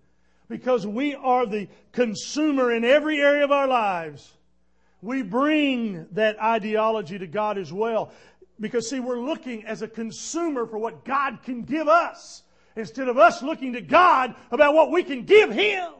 because 0.47 0.85
we 0.85 1.15
are 1.15 1.47
the 1.47 1.67
consumer 1.93 2.71
in 2.71 2.85
every 2.85 3.19
area 3.19 3.43
of 3.43 3.51
our 3.51 3.67
lives. 3.67 4.31
We 5.01 5.23
bring 5.23 6.05
that 6.11 6.39
ideology 6.39 7.17
to 7.17 7.25
God 7.25 7.57
as 7.57 7.73
well. 7.73 8.11
Because 8.59 8.87
see, 8.87 8.99
we're 8.99 9.19
looking 9.19 9.65
as 9.65 9.81
a 9.81 9.87
consumer 9.87 10.67
for 10.67 10.77
what 10.77 11.03
God 11.03 11.39
can 11.41 11.63
give 11.63 11.87
us 11.87 12.43
instead 12.75 13.09
of 13.09 13.17
us 13.17 13.41
looking 13.41 13.73
to 13.73 13.81
God 13.81 14.35
about 14.51 14.75
what 14.75 14.91
we 14.91 15.01
can 15.01 15.23
give 15.23 15.51
Him. 15.51 15.93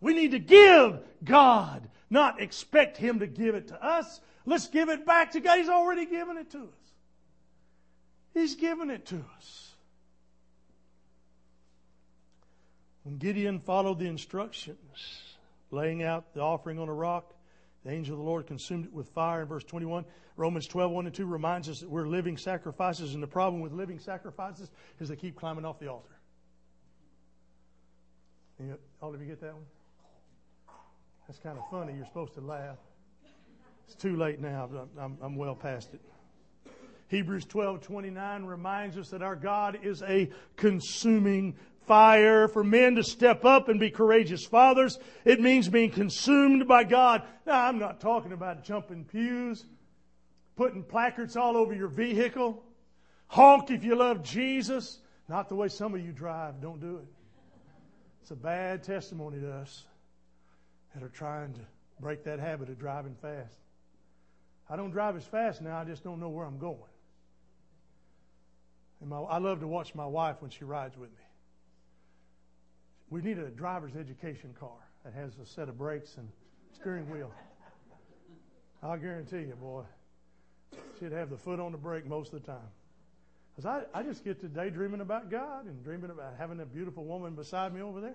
We 0.00 0.14
need 0.14 0.30
to 0.30 0.38
give 0.38 1.00
God, 1.22 1.90
not 2.08 2.40
expect 2.40 2.96
Him 2.96 3.18
to 3.18 3.26
give 3.26 3.54
it 3.54 3.68
to 3.68 3.84
us. 3.84 4.22
Let's 4.48 4.68
give 4.68 4.88
it 4.88 5.04
back 5.04 5.32
to 5.32 5.40
God. 5.40 5.58
He's 5.58 5.68
already 5.68 6.06
given 6.06 6.38
it 6.38 6.50
to 6.52 6.58
us. 6.58 6.94
He's 8.32 8.54
given 8.54 8.88
it 8.88 9.04
to 9.06 9.22
us. 9.36 9.74
When 13.02 13.18
Gideon 13.18 13.60
followed 13.60 13.98
the 13.98 14.06
instructions, 14.06 14.78
laying 15.70 16.02
out 16.02 16.32
the 16.32 16.40
offering 16.40 16.78
on 16.78 16.88
a 16.88 16.94
rock, 16.94 17.34
the 17.84 17.90
angel 17.90 18.14
of 18.14 18.20
the 18.20 18.24
Lord 18.24 18.46
consumed 18.46 18.86
it 18.86 18.92
with 18.92 19.08
fire 19.10 19.42
in 19.42 19.48
verse 19.48 19.64
21. 19.64 20.06
Romans 20.36 20.66
12, 20.66 20.92
1 20.92 21.06
and 21.06 21.14
2 21.14 21.26
reminds 21.26 21.68
us 21.68 21.80
that 21.80 21.90
we're 21.90 22.06
living 22.06 22.38
sacrifices, 22.38 23.12
and 23.12 23.22
the 23.22 23.26
problem 23.26 23.60
with 23.60 23.72
living 23.72 23.98
sacrifices 23.98 24.70
is 24.98 25.10
they 25.10 25.16
keep 25.16 25.36
climbing 25.36 25.66
off 25.66 25.78
the 25.78 25.88
altar. 25.88 26.16
all 29.02 29.14
of 29.14 29.20
you 29.20 29.26
get 29.26 29.42
that 29.42 29.52
one? 29.52 29.66
That's 31.26 31.38
kind 31.38 31.58
of 31.58 31.64
funny. 31.70 31.94
You're 31.94 32.06
supposed 32.06 32.32
to 32.34 32.40
laugh. 32.40 32.78
It's 33.88 33.94
too 33.94 34.16
late 34.16 34.38
now. 34.38 34.68
I'm, 35.00 35.16
I'm 35.22 35.34
well 35.34 35.54
past 35.54 35.94
it. 35.94 36.00
Hebrews 37.08 37.46
12, 37.46 37.80
29 37.80 38.44
reminds 38.44 38.98
us 38.98 39.08
that 39.08 39.22
our 39.22 39.34
God 39.34 39.78
is 39.82 40.02
a 40.02 40.28
consuming 40.56 41.56
fire, 41.86 42.48
for 42.48 42.62
men 42.62 42.96
to 42.96 43.02
step 43.02 43.46
up 43.46 43.70
and 43.70 43.80
be 43.80 43.88
courageous 43.90 44.44
fathers. 44.44 44.98
It 45.24 45.40
means 45.40 45.70
being 45.70 45.90
consumed 45.90 46.68
by 46.68 46.84
God. 46.84 47.22
Now, 47.46 47.64
I'm 47.64 47.78
not 47.78 47.98
talking 47.98 48.32
about 48.32 48.62
jumping 48.62 49.06
pews, 49.06 49.64
putting 50.54 50.82
placards 50.82 51.34
all 51.34 51.56
over 51.56 51.74
your 51.74 51.88
vehicle. 51.88 52.62
Honk 53.28 53.70
if 53.70 53.84
you 53.84 53.96
love 53.96 54.22
Jesus. 54.22 54.98
Not 55.30 55.48
the 55.48 55.54
way 55.54 55.68
some 55.68 55.94
of 55.94 56.04
you 56.04 56.12
drive. 56.12 56.60
Don't 56.60 56.78
do 56.78 56.98
it. 56.98 57.06
It's 58.20 58.32
a 58.32 58.36
bad 58.36 58.82
testimony 58.82 59.40
to 59.40 59.50
us 59.50 59.86
that 60.94 61.02
are 61.02 61.08
trying 61.08 61.54
to 61.54 61.60
break 62.00 62.22
that 62.24 62.38
habit 62.38 62.68
of 62.68 62.78
driving 62.78 63.14
fast. 63.14 63.56
I 64.70 64.76
don't 64.76 64.90
drive 64.90 65.16
as 65.16 65.24
fast 65.24 65.62
now, 65.62 65.78
I 65.78 65.84
just 65.84 66.04
don't 66.04 66.20
know 66.20 66.28
where 66.28 66.44
I'm 66.44 66.58
going. 66.58 66.78
And 69.00 69.10
my, 69.10 69.18
I 69.20 69.38
love 69.38 69.60
to 69.60 69.68
watch 69.68 69.94
my 69.94 70.06
wife 70.06 70.36
when 70.40 70.50
she 70.50 70.64
rides 70.64 70.96
with 70.96 71.10
me 71.10 71.24
we 73.10 73.22
need 73.22 73.38
a 73.38 73.48
driver's 73.48 73.96
education 73.96 74.54
car 74.58 74.76
that 75.04 75.14
has 75.14 75.32
a 75.38 75.46
set 75.46 75.68
of 75.68 75.78
brakes 75.78 76.16
and 76.16 76.28
steering 76.74 77.08
wheel. 77.10 77.32
I'll 78.82 78.98
guarantee 78.98 79.38
you, 79.38 79.56
boy, 79.60 79.82
she'd 81.00 81.12
have 81.12 81.30
the 81.30 81.36
foot 81.36 81.58
on 81.58 81.72
the 81.72 81.78
brake 81.78 82.06
most 82.06 82.32
of 82.32 82.42
the 82.42 82.46
time. 82.46 82.68
Because 83.56 83.84
I, 83.94 83.98
I 83.98 84.02
just 84.02 84.24
get 84.24 84.40
to 84.40 84.46
daydreaming 84.46 85.00
about 85.00 85.30
God 85.30 85.66
and 85.66 85.82
dreaming 85.82 86.10
about 86.10 86.34
having 86.38 86.60
a 86.60 86.66
beautiful 86.66 87.04
woman 87.04 87.34
beside 87.34 87.74
me 87.74 87.80
over 87.80 88.00
there. 88.00 88.14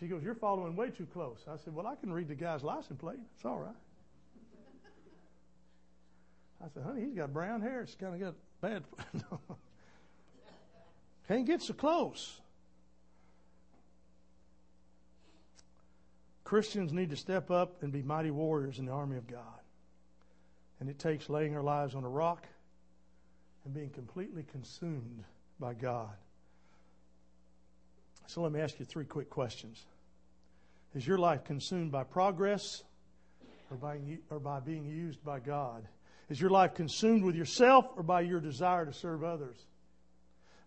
She 0.00 0.08
goes, 0.08 0.22
You're 0.24 0.34
following 0.34 0.74
way 0.74 0.90
too 0.90 1.06
close. 1.06 1.44
I 1.46 1.56
said, 1.62 1.74
Well, 1.74 1.86
I 1.86 1.94
can 1.94 2.12
read 2.12 2.26
the 2.26 2.34
guy's 2.34 2.64
license 2.64 2.98
plate. 2.98 3.20
It's 3.36 3.44
all 3.44 3.58
right. 3.58 3.74
I 6.62 6.68
said, 6.72 6.82
Honey, 6.82 7.02
he's 7.02 7.14
got 7.14 7.32
brown 7.32 7.62
hair. 7.62 7.82
It's 7.82 7.94
kind 7.94 8.14
of 8.14 8.20
got 8.20 8.34
bad. 8.60 8.84
Can't 11.28 11.46
get 11.46 11.62
so 11.62 11.74
close. 11.74 12.40
Christians 16.44 16.92
need 16.92 17.10
to 17.10 17.16
step 17.16 17.50
up 17.50 17.82
and 17.82 17.92
be 17.92 18.02
mighty 18.02 18.32
warriors 18.32 18.80
in 18.80 18.86
the 18.86 18.92
army 18.92 19.16
of 19.16 19.28
God. 19.28 19.44
And 20.80 20.90
it 20.90 20.98
takes 20.98 21.30
laying 21.30 21.54
our 21.54 21.62
lives 21.62 21.94
on 21.94 22.02
a 22.04 22.08
rock 22.08 22.46
and 23.64 23.72
being 23.72 23.90
completely 23.90 24.44
consumed 24.50 25.22
by 25.60 25.74
God. 25.74 26.10
So 28.26 28.42
let 28.42 28.50
me 28.52 28.60
ask 28.60 28.78
you 28.80 28.84
three 28.84 29.04
quick 29.04 29.30
questions. 29.30 29.84
Is 30.94 31.06
your 31.06 31.18
life 31.18 31.44
consumed 31.44 31.92
by 31.92 32.02
progress 32.02 32.82
or 33.70 33.76
by, 33.76 33.98
or 34.28 34.40
by 34.40 34.58
being 34.58 34.84
used 34.86 35.22
by 35.22 35.38
God? 35.38 35.86
Is 36.30 36.40
your 36.40 36.50
life 36.50 36.74
consumed 36.74 37.24
with 37.24 37.34
yourself 37.34 37.86
or 37.96 38.04
by 38.04 38.20
your 38.20 38.40
desire 38.40 38.86
to 38.86 38.92
serve 38.92 39.24
others? 39.24 39.56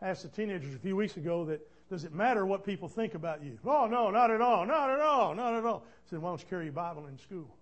I 0.02 0.10
asked 0.10 0.24
the 0.24 0.28
teenagers 0.28 0.76
a 0.76 0.80
few 0.80 0.98
weeks 0.98 1.16
ago 1.16 1.46
that 1.46 1.62
does 1.90 2.04
it 2.04 2.14
matter 2.14 2.46
what 2.46 2.66
people 2.66 2.90
think 2.90 3.16
about 3.16 3.42
you? 3.44 3.58
Oh, 3.66 3.88
no, 3.88 4.10
not 4.10 4.30
at 4.30 4.42
all, 4.42 4.66
not 4.66 4.90
at 4.90 5.00
all, 5.00 5.34
not 5.34 5.54
at 5.54 5.66
all. 5.66 5.86
I 5.86 6.10
said, 6.10 6.20
why 6.20 6.30
don't 6.30 6.42
you 6.42 6.48
carry 6.50 6.66
your 6.66 6.74
Bible 6.74 7.08
in 7.08 7.18
school? 7.18 7.56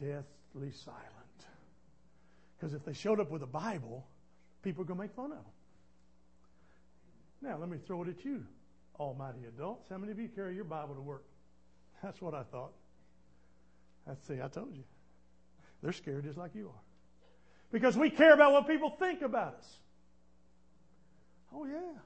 Deathly 0.00 0.72
silent. 0.72 1.02
Because 2.56 2.74
if 2.74 2.84
they 2.84 2.94
showed 2.94 3.20
up 3.20 3.30
with 3.30 3.42
a 3.42 3.46
Bible, 3.46 4.04
people 4.62 4.82
are 4.82 4.86
going 4.86 4.98
to 4.98 5.04
make 5.04 5.14
fun 5.14 5.26
of 5.26 5.38
them. 5.38 5.44
Now, 7.42 7.58
let 7.58 7.68
me 7.68 7.78
throw 7.86 8.02
it 8.02 8.08
at 8.08 8.24
you, 8.24 8.44
almighty 8.98 9.44
adults. 9.46 9.88
How 9.88 9.98
many 9.98 10.10
of 10.10 10.18
you 10.18 10.28
carry 10.28 10.56
your 10.56 10.64
Bible 10.64 10.96
to 10.96 11.00
work? 11.00 11.24
That's 12.02 12.20
what 12.20 12.34
I 12.34 12.42
thought. 12.42 12.72
Let's 14.06 14.26
see, 14.26 14.40
I 14.42 14.48
told 14.48 14.74
you. 14.74 14.82
They're 15.82 15.92
scared 15.92 16.24
just 16.24 16.38
like 16.38 16.54
you 16.54 16.68
are. 16.68 16.82
Because 17.72 17.96
we 17.96 18.10
care 18.10 18.32
about 18.32 18.52
what 18.52 18.66
people 18.66 18.90
think 18.90 19.22
about 19.22 19.56
us. 19.58 19.76
Oh, 21.54 21.64
yeah. 21.64 21.98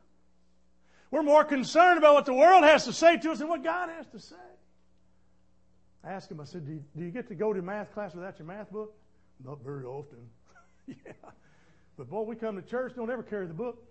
We're 1.10 1.22
more 1.22 1.44
concerned 1.44 1.98
about 1.98 2.14
what 2.14 2.26
the 2.26 2.34
world 2.34 2.64
has 2.64 2.84
to 2.84 2.92
say 2.92 3.16
to 3.18 3.30
us 3.32 3.38
than 3.38 3.48
what 3.48 3.64
God 3.64 3.88
has 3.90 4.06
to 4.08 4.18
say. 4.18 4.36
I 6.04 6.12
asked 6.12 6.30
him, 6.30 6.40
I 6.40 6.44
said, 6.44 6.66
do 6.66 6.72
you, 6.72 6.84
do 6.96 7.04
you 7.04 7.10
get 7.10 7.28
to 7.28 7.34
go 7.34 7.52
to 7.52 7.60
math 7.60 7.92
class 7.92 8.14
without 8.14 8.38
your 8.38 8.46
math 8.46 8.70
book? 8.70 8.94
Not 9.44 9.62
very 9.62 9.84
often. 9.84 10.18
yeah. 10.86 11.12
But 11.96 12.08
boy, 12.08 12.22
we 12.22 12.36
come 12.36 12.56
to 12.56 12.62
church, 12.62 12.94
don't 12.96 13.10
ever 13.10 13.22
carry 13.22 13.46
the 13.46 13.54
book. 13.54 13.82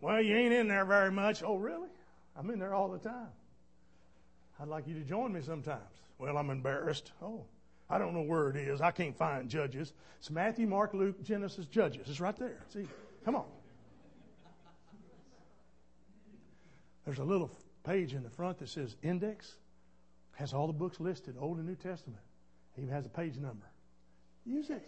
Well, 0.00 0.20
you 0.20 0.36
ain't 0.36 0.52
in 0.52 0.68
there 0.68 0.84
very 0.84 1.10
much. 1.10 1.42
Oh, 1.42 1.56
really? 1.56 1.88
I'm 2.36 2.50
in 2.50 2.58
there 2.58 2.74
all 2.74 2.88
the 2.88 2.98
time. 2.98 3.28
I'd 4.60 4.68
like 4.68 4.88
you 4.88 4.94
to 4.94 5.00
join 5.00 5.32
me 5.32 5.40
sometimes. 5.40 5.82
Well, 6.18 6.36
I'm 6.36 6.50
embarrassed. 6.50 7.12
Oh, 7.22 7.44
I 7.90 7.98
don't 7.98 8.12
know 8.12 8.22
where 8.22 8.50
it 8.50 8.56
is. 8.56 8.80
I 8.80 8.90
can't 8.90 9.16
find 9.16 9.48
Judges. 9.48 9.92
It's 10.18 10.30
Matthew, 10.30 10.66
Mark, 10.66 10.92
Luke, 10.92 11.22
Genesis, 11.22 11.66
Judges. 11.66 12.08
It's 12.08 12.20
right 12.20 12.36
there. 12.36 12.58
See, 12.72 12.86
come 13.24 13.36
on. 13.36 13.46
There's 17.04 17.18
a 17.18 17.24
little 17.24 17.50
page 17.84 18.12
in 18.12 18.22
the 18.22 18.28
front 18.28 18.58
that 18.58 18.68
says 18.68 18.96
index, 19.02 19.56
has 20.32 20.52
all 20.52 20.66
the 20.66 20.74
books 20.74 21.00
listed, 21.00 21.36
Old 21.40 21.56
and 21.56 21.66
New 21.66 21.74
Testament. 21.74 22.20
It 22.76 22.82
even 22.82 22.92
has 22.92 23.06
a 23.06 23.08
page 23.08 23.36
number. 23.36 23.64
Use 24.44 24.68
it. 24.68 24.86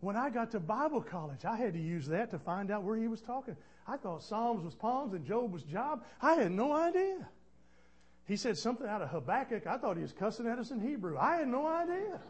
When 0.00 0.16
I 0.16 0.28
got 0.28 0.50
to 0.50 0.60
Bible 0.60 1.00
college, 1.00 1.44
I 1.44 1.56
had 1.56 1.72
to 1.74 1.80
use 1.80 2.06
that 2.08 2.30
to 2.32 2.38
find 2.38 2.70
out 2.70 2.82
where 2.82 2.96
he 2.96 3.06
was 3.06 3.20
talking. 3.22 3.56
I 3.86 3.96
thought 3.96 4.22
Psalms 4.22 4.64
was 4.64 4.74
palms 4.74 5.14
and 5.14 5.24
Job 5.24 5.52
was 5.52 5.62
Job. 5.62 6.04
I 6.20 6.34
had 6.34 6.52
no 6.52 6.72
idea. 6.72 7.28
He 8.26 8.36
said 8.36 8.58
something 8.58 8.88
out 8.88 9.02
of 9.02 9.10
Habakkuk. 9.10 9.66
I 9.66 9.78
thought 9.78 9.96
he 9.96 10.02
was 10.02 10.12
cussing 10.12 10.48
at 10.48 10.58
us 10.58 10.72
in 10.72 10.80
Hebrew. 10.80 11.16
I 11.16 11.36
had 11.36 11.48
no 11.48 11.66
idea. 11.66 12.20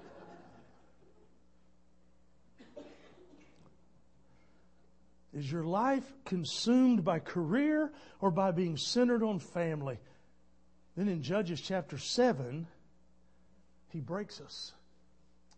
Is 5.32 5.50
your 5.50 5.64
life 5.64 6.04
consumed 6.24 7.04
by 7.04 7.18
career 7.18 7.92
or 8.20 8.30
by 8.30 8.52
being 8.52 8.76
centered 8.76 9.22
on 9.22 9.38
family? 9.38 9.98
Then 10.96 11.08
in 11.08 11.22
Judges 11.22 11.60
chapter 11.60 11.98
7, 11.98 12.66
he 13.88 14.00
breaks 14.00 14.40
us, 14.40 14.72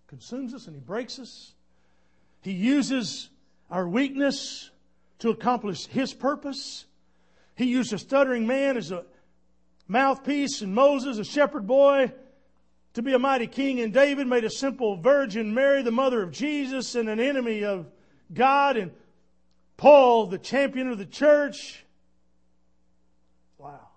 consumes 0.08 0.52
us, 0.52 0.66
and 0.66 0.74
he 0.74 0.80
breaks 0.80 1.18
us. 1.18 1.54
He 2.40 2.52
uses 2.52 3.30
our 3.70 3.88
weakness 3.88 4.70
to 5.20 5.30
accomplish 5.30 5.86
his 5.86 6.12
purpose. 6.12 6.86
He 7.54 7.66
used 7.66 7.92
a 7.92 7.98
stuttering 7.98 8.46
man 8.46 8.76
as 8.76 8.90
a 8.90 9.04
mouthpiece, 9.88 10.62
and 10.62 10.74
Moses, 10.74 11.18
a 11.18 11.24
shepherd 11.24 11.66
boy, 11.66 12.12
to 12.94 13.02
be 13.02 13.14
a 13.14 13.18
mighty 13.18 13.46
king. 13.46 13.80
And 13.80 13.92
David 13.92 14.26
made 14.26 14.44
a 14.44 14.50
simple 14.50 14.96
virgin 14.96 15.54
Mary, 15.54 15.82
the 15.82 15.90
mother 15.90 16.22
of 16.22 16.30
Jesus, 16.30 16.94
and 16.94 17.08
an 17.08 17.18
enemy 17.18 17.64
of 17.64 17.86
God. 18.32 18.76
And 18.76 18.92
Paul, 19.76 20.26
the 20.26 20.38
champion 20.38 20.88
of 20.88 20.98
the 20.98 21.06
church. 21.06 21.84
Wow. 23.56 23.88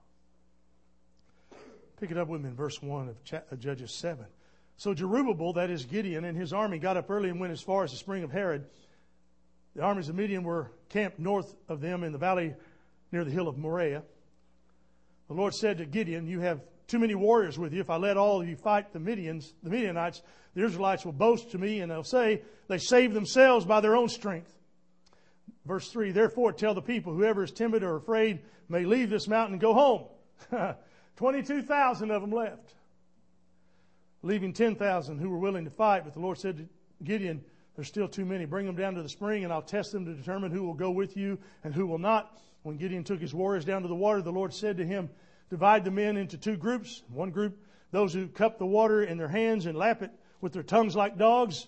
Pick 2.00 2.12
it 2.12 2.18
up 2.18 2.28
with 2.28 2.42
me 2.42 2.50
in 2.50 2.56
verse 2.56 2.82
1 2.82 3.16
of 3.52 3.60
Judges 3.60 3.92
7. 3.92 4.26
So 4.78 4.96
Jerubbaal, 4.96 5.56
that 5.56 5.70
is 5.70 5.86
Gideon, 5.86 6.26
and 6.26 6.36
his 6.36 6.54
army 6.54 6.80
got 6.80 6.98
up 6.98 7.12
early 7.12 7.30
and 7.30 7.40
went 7.40 7.54
as 7.54 7.62
far 7.62 7.84
as 7.84 7.92
the 7.92 7.98
spring 7.98 8.24
of 8.24 8.32
Harod. 8.32 8.66
The 9.76 9.84
armies 9.84 10.10
of 10.10 10.16
Midian 10.16 10.44
were 10.44 10.72
camped 10.90 11.20
north 11.20 11.56
of 11.70 11.82
them 11.82 12.04
in 12.04 12.12
the 12.12 12.18
valley 12.18 12.56
near 13.12 13.24
the 13.24 13.32
hill 13.32 13.48
of 13.48 13.58
Moriah. 13.58 14.04
The 15.32 15.38
Lord 15.38 15.56
said 15.56 15.78
to 15.78 15.86
Gideon, 15.86 16.28
You 16.28 16.42
have 16.42 16.60
too 16.88 17.00
many 17.00 17.16
warriors 17.16 17.58
with 17.58 17.72
you. 17.72 17.80
If 17.80 17.90
I 17.90 17.96
let 17.96 18.18
all 18.18 18.42
of 18.42 18.50
you 18.50 18.58
fight 18.58 18.92
the 18.92 19.00
Midians, 19.00 19.54
the 19.64 19.70
Midianites, 19.70 20.22
the 20.56 20.66
Israelites 20.66 21.06
will 21.06 21.14
boast 21.14 21.52
to 21.52 21.58
me 21.58 21.80
and 21.80 21.90
they'll 21.90 22.04
say 22.04 22.42
they 22.68 22.78
saved 22.78 23.14
themselves 23.14 23.64
by 23.64 23.80
their 23.80 23.96
own 23.96 24.10
strength. 24.10 24.54
Verse 25.66 25.90
3 25.90 26.12
Therefore, 26.12 26.52
tell 26.52 26.74
the 26.74 26.82
people, 26.82 27.14
whoever 27.14 27.46
is 27.46 27.52
timid 27.52 27.82
or 27.82 27.96
afraid 27.96 28.42
may 28.68 28.84
leave 28.84 29.10
this 29.10 29.30
mountain 29.30 29.54
and 29.54 29.62
go 29.62 29.74
home. 29.74 30.04
22,000 31.16 32.12
of 32.12 32.22
them 32.22 32.32
left. 32.34 32.74
leaving 34.24 34.52
10,000 34.52 35.18
who 35.18 35.30
were 35.30 35.38
willing 35.38 35.64
to 35.64 35.72
fight. 35.72 36.04
But 36.04 36.14
the 36.14 36.20
Lord 36.20 36.40
said 36.40 36.58
to 36.58 36.68
Gideon, 37.06 37.42
There's 37.78 37.88
still 37.88 38.10
too 38.10 38.26
many. 38.26 38.44
Bring 38.44 38.66
them 38.66 38.76
down 38.76 38.96
to 38.96 39.02
the 39.02 39.08
spring, 39.08 39.46
and 39.46 39.54
I'll 39.54 39.62
test 39.62 39.94
them 39.94 40.04
to 40.08 40.14
determine 40.14 40.52
who 40.52 40.64
will 40.64 40.74
go 40.74 40.92
with 40.92 41.16
you 41.16 41.40
and 41.64 41.74
who 41.74 41.88
will 41.88 42.00
not. 42.00 42.38
When 42.64 42.78
Gideon 42.78 43.04
took 43.04 43.20
his 43.20 43.34
warriors 43.34 43.66
down 43.66 43.82
to 43.82 43.88
the 43.88 43.96
water, 43.96 44.22
the 44.22 44.32
Lord 44.32 44.54
said 44.54 44.78
to 44.78 44.86
him, 44.86 45.10
Divide 45.50 45.84
the 45.84 45.92
men 45.92 46.16
into 46.16 46.38
two 46.38 46.56
groups. 46.56 47.04
One 47.10 47.32
group, 47.32 47.58
those 47.92 48.14
who 48.14 48.28
cup 48.28 48.58
the 48.58 48.66
water 48.66 49.04
in 49.04 49.18
their 49.18 49.28
hands 49.28 49.66
and 49.66 49.78
lap 49.78 50.02
it 50.02 50.12
with 50.40 50.54
their 50.54 50.64
tongues 50.64 50.96
like 50.96 51.18
dogs. 51.18 51.68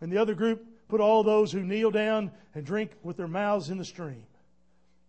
And 0.00 0.12
the 0.12 0.18
other 0.18 0.34
group, 0.34 0.66
put 0.88 1.00
all 1.00 1.22
those 1.22 1.52
who 1.52 1.62
kneel 1.62 1.90
down 1.90 2.30
and 2.54 2.66
drink 2.66 2.90
with 3.02 3.16
their 3.16 3.28
mouths 3.28 3.70
in 3.70 3.78
the 3.78 3.84
stream. 3.84 4.24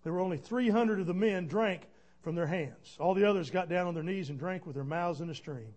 There 0.03 0.13
were 0.13 0.21
only 0.21 0.37
300 0.37 0.99
of 0.99 1.07
the 1.07 1.13
men 1.13 1.47
drank 1.47 1.81
from 2.21 2.35
their 2.35 2.47
hands. 2.47 2.95
All 2.99 3.13
the 3.13 3.27
others 3.27 3.49
got 3.49 3.69
down 3.69 3.87
on 3.87 3.93
their 3.93 4.03
knees 4.03 4.29
and 4.29 4.39
drank 4.39 4.65
with 4.65 4.75
their 4.75 4.83
mouths 4.83 5.19
in 5.19 5.27
the 5.27 5.35
stream. 5.35 5.73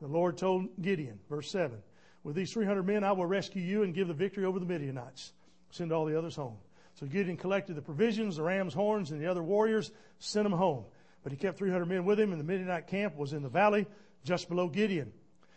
The 0.00 0.06
Lord 0.06 0.38
told 0.38 0.68
Gideon, 0.80 1.18
verse 1.28 1.50
7, 1.50 1.76
With 2.22 2.36
these 2.36 2.52
300 2.52 2.82
men 2.82 3.04
I 3.04 3.12
will 3.12 3.26
rescue 3.26 3.62
you 3.62 3.82
and 3.82 3.94
give 3.94 4.08
the 4.08 4.14
victory 4.14 4.44
over 4.44 4.58
the 4.58 4.66
Midianites. 4.66 5.32
Send 5.70 5.92
all 5.92 6.04
the 6.04 6.16
others 6.16 6.36
home. 6.36 6.56
So 6.98 7.06
Gideon 7.06 7.36
collected 7.36 7.74
the 7.76 7.82
provisions, 7.82 8.36
the 8.36 8.42
ram's 8.42 8.72
horns, 8.72 9.10
and 9.10 9.20
the 9.20 9.26
other 9.26 9.42
warriors, 9.42 9.92
sent 10.18 10.44
them 10.44 10.52
home. 10.52 10.84
But 11.22 11.30
he 11.30 11.36
kept 11.36 11.58
300 11.58 11.84
men 11.86 12.04
with 12.06 12.18
him, 12.18 12.32
and 12.32 12.40
the 12.40 12.44
Midianite 12.44 12.86
camp 12.86 13.16
was 13.16 13.34
in 13.34 13.42
the 13.42 13.48
valley 13.50 13.86
just 14.24 14.48
below 14.48 14.68
Gideon. 14.68 15.12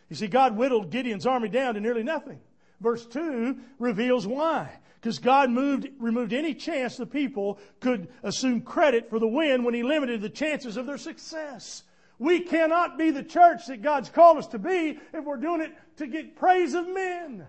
You 0.10 0.18
see, 0.18 0.28
God 0.28 0.58
whittled 0.58 0.92
Gideon's 0.92 1.26
army 1.26 1.48
down 1.48 1.76
to 1.76 1.80
nearly 1.80 2.04
nothing. 2.04 2.42
Verse 2.82 3.06
2 3.06 3.58
reveals 3.78 4.28
why. 4.28 4.70
Because 4.96 5.20
God 5.20 5.50
moved, 5.50 5.88
removed 5.98 6.34
any 6.34 6.54
chance 6.54 6.98
the 6.98 7.06
people 7.06 7.58
could 7.80 8.10
assume 8.22 8.62
credit 8.62 9.10
for 9.10 9.18
the 9.20 9.28
win 9.28 9.64
when 9.64 9.74
He 9.74 9.84
limited 9.84 10.22
the 10.22 10.30
chances 10.30 10.76
of 10.76 10.86
their 10.86 10.98
success. 10.98 11.84
We 12.18 12.42
cannot 12.42 12.98
be 12.98 13.12
the 13.12 13.24
church 13.24 13.68
that 13.68 13.82
God's 13.82 14.10
called 14.10 14.40
us 14.40 14.48
to 14.48 14.60
be 14.60 15.00
if 15.14 15.24
we're 15.24 15.38
doing 15.38 15.62
it 15.62 15.74
to 15.98 16.08
get 16.08 16.36
praise 16.36 16.74
of 16.74 16.86
men. 16.86 17.46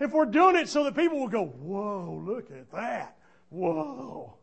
If 0.00 0.12
we're 0.12 0.26
doing 0.26 0.56
it 0.56 0.68
so 0.68 0.84
that 0.84 0.96
people 0.96 1.20
will 1.20 1.28
go, 1.28 1.44
whoa, 1.44 2.22
look 2.26 2.50
at 2.50 2.70
that. 2.72 3.16
Whoa. 3.50 4.34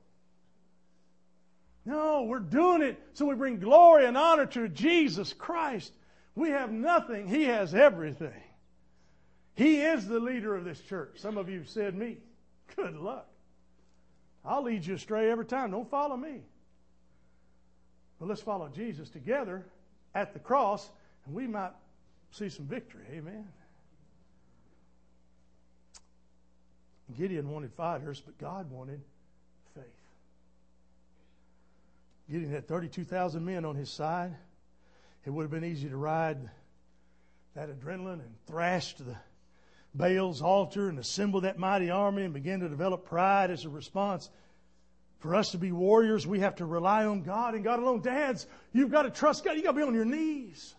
No, 1.85 2.23
we're 2.23 2.39
doing 2.39 2.81
it 2.81 3.01
so 3.13 3.25
we 3.25 3.35
bring 3.35 3.59
glory 3.59 4.05
and 4.05 4.17
honor 4.17 4.45
to 4.45 4.69
Jesus 4.69 5.33
Christ. 5.33 5.91
We 6.35 6.49
have 6.51 6.71
nothing, 6.71 7.27
He 7.27 7.45
has 7.45 7.73
everything. 7.73 8.43
He 9.55 9.81
is 9.81 10.07
the 10.07 10.19
leader 10.19 10.55
of 10.55 10.63
this 10.63 10.79
church. 10.79 11.17
Some 11.17 11.37
of 11.37 11.49
you 11.49 11.63
said 11.65 11.95
me. 11.95 12.17
Good 12.75 12.95
luck. 12.95 13.27
I'll 14.45 14.63
lead 14.63 14.85
you 14.85 14.95
astray 14.95 15.29
every 15.29 15.45
time. 15.45 15.71
Don't 15.71 15.89
follow 15.89 16.15
me. 16.15 16.41
But 18.19 18.29
let's 18.29 18.41
follow 18.41 18.69
Jesus 18.69 19.09
together 19.09 19.65
at 20.15 20.33
the 20.33 20.39
cross, 20.39 20.89
and 21.25 21.35
we 21.35 21.47
might 21.47 21.71
see 22.31 22.49
some 22.49 22.65
victory. 22.65 23.03
Amen. 23.11 23.47
Gideon 27.17 27.49
wanted 27.49 27.73
fighters, 27.73 28.21
but 28.21 28.37
God 28.37 28.69
wanted 28.71 29.01
faith. 29.75 29.83
Gideon 32.29 32.51
had 32.51 32.67
32,000 32.67 33.43
men 33.43 33.65
on 33.65 33.75
his 33.75 33.89
side. 33.89 34.35
It 35.25 35.31
would 35.31 35.43
have 35.43 35.51
been 35.51 35.65
easy 35.65 35.89
to 35.89 35.97
ride 35.97 36.37
that 37.55 37.69
adrenaline 37.69 38.13
and 38.21 38.35
thrash 38.47 38.93
to 38.95 39.03
the 39.03 39.15
Baal's 39.93 40.41
altar 40.41 40.87
and 40.87 40.99
assemble 40.99 41.41
that 41.41 41.57
mighty 41.57 41.89
army 41.89 42.23
and 42.23 42.33
begin 42.33 42.59
to 42.59 42.69
develop 42.69 43.05
pride 43.05 43.49
as 43.49 43.65
a 43.65 43.69
response. 43.69 44.29
For 45.19 45.35
us 45.35 45.51
to 45.51 45.57
be 45.57 45.71
warriors, 45.71 46.25
we 46.25 46.39
have 46.39 46.55
to 46.57 46.65
rely 46.65 47.05
on 47.05 47.23
God 47.23 47.55
and 47.55 47.63
God 47.63 47.79
alone. 47.79 48.01
Dads, 48.01 48.47
you've 48.71 48.91
got 48.91 49.01
to 49.03 49.09
trust 49.09 49.43
God. 49.43 49.55
You've 49.55 49.65
got 49.65 49.71
to 49.71 49.77
be 49.77 49.83
on 49.83 49.93
your 49.93 50.05
knees. 50.05 50.75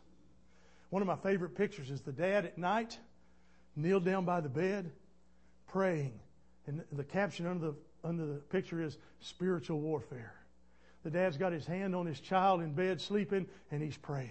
One 0.89 1.03
of 1.03 1.09
my 1.09 1.17
favorite 1.17 1.55
pictures 1.57 1.91
is 1.91 2.01
the 2.01 2.13
dad 2.13 2.47
at 2.47 2.57
night, 2.57 2.99
kneeled 3.77 4.05
down 4.05 4.25
by 4.25 4.41
the 4.41 4.49
bed, 4.49 4.91
praying. 5.73 6.19
And 6.67 6.83
the 6.93 7.05
caption 7.05 7.47
under 7.47 7.69
the, 7.69 7.75
under 8.05 8.27
the 8.27 8.35
picture 8.35 8.83
is 8.83 8.99
spiritual 9.21 9.81
warfare. 9.81 10.35
The 11.03 11.11
dad's 11.11 11.37
got 11.37 11.53
his 11.53 11.67
hand 11.67 11.95
on 11.95 12.07
his 12.07 12.21
child 12.21 12.61
in 12.61 12.73
bed 12.73 13.01
sleeping 13.01 13.47
and 13.71 13.83
he's 13.83 13.97
praying. 13.97 14.31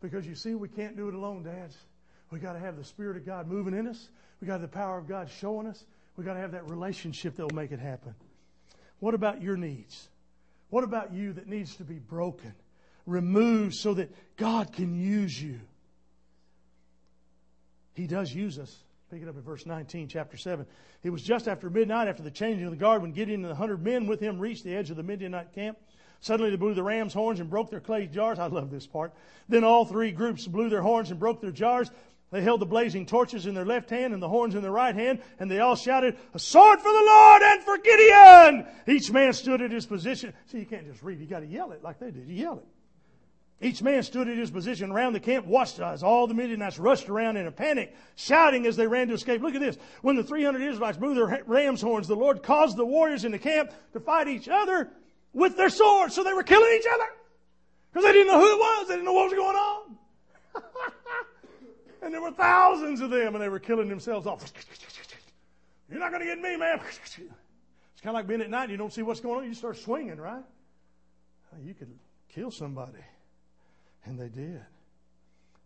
Because 0.00 0.26
you 0.26 0.34
see, 0.34 0.54
we 0.54 0.68
can't 0.68 0.96
do 0.96 1.08
it 1.08 1.14
alone, 1.14 1.42
dads. 1.42 1.76
We 2.30 2.38
got 2.38 2.52
to 2.52 2.58
have 2.58 2.76
the 2.76 2.84
Spirit 2.84 3.16
of 3.16 3.26
God 3.26 3.48
moving 3.48 3.74
in 3.74 3.86
us. 3.86 4.08
We 4.40 4.46
got 4.46 4.60
the 4.60 4.68
power 4.68 4.98
of 4.98 5.08
God 5.08 5.30
showing 5.40 5.66
us. 5.66 5.84
We 6.16 6.24
got 6.24 6.34
to 6.34 6.40
have 6.40 6.52
that 6.52 6.68
relationship 6.70 7.36
that 7.36 7.42
will 7.42 7.56
make 7.56 7.72
it 7.72 7.80
happen. 7.80 8.14
What 9.00 9.14
about 9.14 9.42
your 9.42 9.56
needs? 9.56 10.08
What 10.70 10.84
about 10.84 11.12
you 11.12 11.32
that 11.34 11.46
needs 11.46 11.76
to 11.76 11.84
be 11.84 11.98
broken, 11.98 12.54
removed 13.06 13.74
so 13.74 13.94
that 13.94 14.10
God 14.36 14.72
can 14.72 14.94
use 14.98 15.40
you? 15.40 15.60
He 17.94 18.06
does 18.06 18.32
use 18.32 18.58
us. 18.58 18.74
Pick 19.10 19.22
it 19.22 19.28
up 19.28 19.36
in 19.36 19.42
verse 19.42 19.66
19, 19.66 20.08
chapter 20.08 20.36
7. 20.36 20.66
It 21.04 21.10
was 21.10 21.22
just 21.22 21.46
after 21.46 21.70
midnight, 21.70 22.08
after 22.08 22.24
the 22.24 22.30
changing 22.30 22.64
of 22.64 22.72
the 22.72 22.76
guard, 22.76 23.02
when 23.02 23.12
Gideon 23.12 23.44
and 23.44 23.50
the 23.50 23.54
hundred 23.54 23.84
men 23.84 24.06
with 24.08 24.18
him 24.18 24.40
reached 24.40 24.64
the 24.64 24.74
edge 24.74 24.90
of 24.90 24.96
the 24.96 25.04
Midianite 25.04 25.52
camp. 25.52 25.78
Suddenly 26.20 26.50
they 26.50 26.56
blew 26.56 26.74
the 26.74 26.82
ram's 26.82 27.14
horns 27.14 27.38
and 27.38 27.48
broke 27.48 27.70
their 27.70 27.78
clay 27.78 28.08
jars. 28.08 28.40
I 28.40 28.46
love 28.46 28.68
this 28.68 28.86
part. 28.86 29.12
Then 29.48 29.62
all 29.62 29.84
three 29.84 30.10
groups 30.10 30.48
blew 30.48 30.68
their 30.68 30.82
horns 30.82 31.12
and 31.12 31.20
broke 31.20 31.40
their 31.40 31.52
jars. 31.52 31.88
They 32.32 32.42
held 32.42 32.60
the 32.60 32.66
blazing 32.66 33.06
torches 33.06 33.46
in 33.46 33.54
their 33.54 33.64
left 33.64 33.90
hand 33.90 34.12
and 34.12 34.20
the 34.20 34.28
horns 34.28 34.56
in 34.56 34.62
their 34.62 34.72
right 34.72 34.94
hand, 34.94 35.20
and 35.38 35.48
they 35.48 35.60
all 35.60 35.76
shouted, 35.76 36.16
A 36.34 36.40
sword 36.40 36.80
for 36.80 36.92
the 36.92 37.04
Lord 37.06 37.42
and 37.42 37.62
for 37.62 37.78
Gideon! 37.78 38.66
Each 38.88 39.12
man 39.12 39.32
stood 39.34 39.62
at 39.62 39.70
his 39.70 39.86
position. 39.86 40.34
See, 40.46 40.58
you 40.58 40.66
can't 40.66 40.84
just 40.84 41.04
read, 41.04 41.20
you 41.20 41.26
got 41.26 41.40
to 41.40 41.46
yell 41.46 41.70
it 41.70 41.84
like 41.84 42.00
they 42.00 42.10
did. 42.10 42.26
You 42.26 42.34
yell 42.34 42.58
it. 42.58 42.66
Each 43.60 43.82
man 43.82 44.02
stood 44.02 44.28
at 44.28 44.36
his 44.36 44.50
position 44.50 44.92
around 44.92 45.14
the 45.14 45.20
camp, 45.20 45.46
watched 45.46 45.80
as 45.80 46.02
all 46.02 46.26
the 46.26 46.34
Midianites 46.34 46.78
rushed 46.78 47.08
around 47.08 47.38
in 47.38 47.46
a 47.46 47.50
panic, 47.50 47.96
shouting 48.14 48.66
as 48.66 48.76
they 48.76 48.86
ran 48.86 49.08
to 49.08 49.14
escape. 49.14 49.40
Look 49.40 49.54
at 49.54 49.62
this. 49.62 49.78
When 50.02 50.16
the 50.16 50.22
300 50.22 50.60
Israelites 50.60 50.98
blew 50.98 51.14
their 51.14 51.42
ram's 51.46 51.80
horns, 51.80 52.06
the 52.06 52.16
Lord 52.16 52.42
caused 52.42 52.76
the 52.76 52.84
warriors 52.84 53.24
in 53.24 53.32
the 53.32 53.38
camp 53.38 53.72
to 53.94 54.00
fight 54.00 54.28
each 54.28 54.48
other 54.48 54.90
with 55.32 55.56
their 55.56 55.70
swords. 55.70 56.14
So 56.14 56.22
they 56.22 56.34
were 56.34 56.42
killing 56.42 56.70
each 56.78 56.86
other. 56.92 57.06
Because 57.92 58.04
they 58.04 58.12
didn't 58.12 58.28
know 58.28 58.40
who 58.40 58.52
it 58.52 58.58
was. 58.58 58.88
They 58.88 58.94
didn't 58.94 59.06
know 59.06 59.14
what 59.14 59.30
was 59.30 59.38
going 59.38 59.56
on. 59.56 59.96
And 62.02 62.14
there 62.14 62.20
were 62.20 62.30
thousands 62.30 63.00
of 63.00 63.10
them, 63.10 63.34
and 63.34 63.42
they 63.42 63.48
were 63.48 63.58
killing 63.58 63.88
themselves 63.88 64.28
off. 64.28 64.44
You're 65.90 65.98
not 65.98 66.12
going 66.12 66.20
to 66.20 66.26
get 66.26 66.38
me, 66.38 66.56
man. 66.56 66.80
It's 67.96 68.02
kind 68.02 68.14
of 68.14 68.20
like 68.20 68.26
being 68.28 68.42
at 68.42 68.50
night, 68.50 68.68
you 68.68 68.76
don't 68.76 68.92
see 68.92 69.00
what's 69.00 69.20
going 69.20 69.38
on, 69.38 69.44
you 69.48 69.54
start 69.54 69.78
swinging, 69.78 70.18
right? 70.18 70.44
You 71.64 71.72
could 71.72 71.98
kill 72.28 72.50
somebody. 72.50 72.98
And 74.06 74.18
they 74.18 74.28
did. 74.28 74.60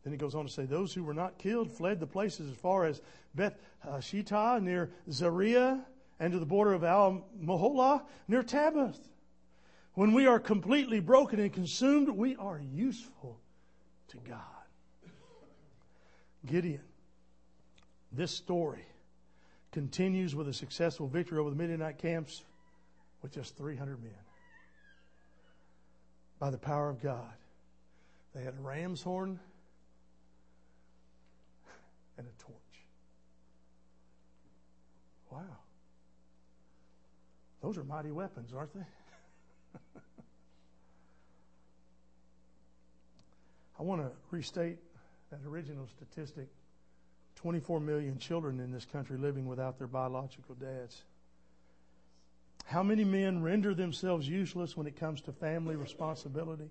Then 0.03 0.12
he 0.12 0.16
goes 0.16 0.35
on 0.35 0.46
to 0.46 0.53
say, 0.53 0.64
Those 0.64 0.94
who 0.94 1.05
were 1.05 1.14
not 1.14 1.38
killed 1.38 1.70
fled 1.70 2.00
the 2.00 2.07
places 2.07 2.50
as 2.50 2.57
far 2.57 2.87
as 2.87 3.00
Beth 3.35 3.55
uh, 3.87 3.98
Shittah 3.98 4.62
near 4.62 4.90
Zareah 5.09 5.81
and 6.18 6.33
to 6.33 6.38
the 6.38 6.46
border 6.46 6.72
of 6.72 6.85
Al 6.85 7.24
Moholah 7.42 8.03
near 8.26 8.42
Tabbath. 8.42 8.98
When 9.94 10.12
we 10.12 10.26
are 10.26 10.38
completely 10.38 11.00
broken 11.00 11.40
and 11.40 11.53
consumed, 11.53 12.09
we 12.09 12.37
are 12.37 12.61
useful 12.72 13.38
to 14.09 14.16
God. 14.26 14.38
Gideon. 16.46 16.83
This 18.12 18.31
story 18.31 18.87
continues 19.72 20.35
with 20.35 20.48
a 20.48 20.53
successful 20.53 21.07
victory 21.07 21.38
over 21.38 21.50
the 21.50 21.57
Midianite 21.57 21.98
camps 21.98 22.42
with 23.22 23.33
just 23.33 23.57
300 23.57 24.03
men. 24.03 24.12
By 26.38 26.50
the 26.50 26.59
power 26.59 26.88
of 26.88 27.03
God. 27.03 27.33
They 28.35 28.43
had 28.43 28.55
a 28.55 28.61
ram's 28.61 29.03
horn 29.03 29.40
and 32.16 32.27
a 32.27 32.43
torch. 32.43 32.55
Wow. 35.31 35.59
Those 37.62 37.77
are 37.77 37.85
mighty 37.85 38.11
weapons, 38.11 38.53
aren't 38.55 38.75
they? 38.75 38.87
I 43.78 43.83
want 43.83 44.03
to 44.03 44.11
restate 44.31 44.78
that 45.31 45.41
original 45.47 45.87
statistic 45.87 46.49
24 47.37 47.81
million 47.81 48.18
children 48.18 48.61
in 48.61 48.70
this 48.70 48.85
country 48.85 49.16
living 49.16 49.47
without 49.47 49.78
their 49.78 49.87
biological 49.87 50.55
dads. 50.57 51.03
How 52.66 52.83
many 52.83 53.05
men 53.05 53.43
render 53.43 53.74
themselves 53.74 54.28
useless 54.28 54.76
when 54.76 54.87
it 54.87 54.97
comes 54.97 55.22
to 55.22 55.33
family 55.33 55.76
responsibility? 55.76 56.68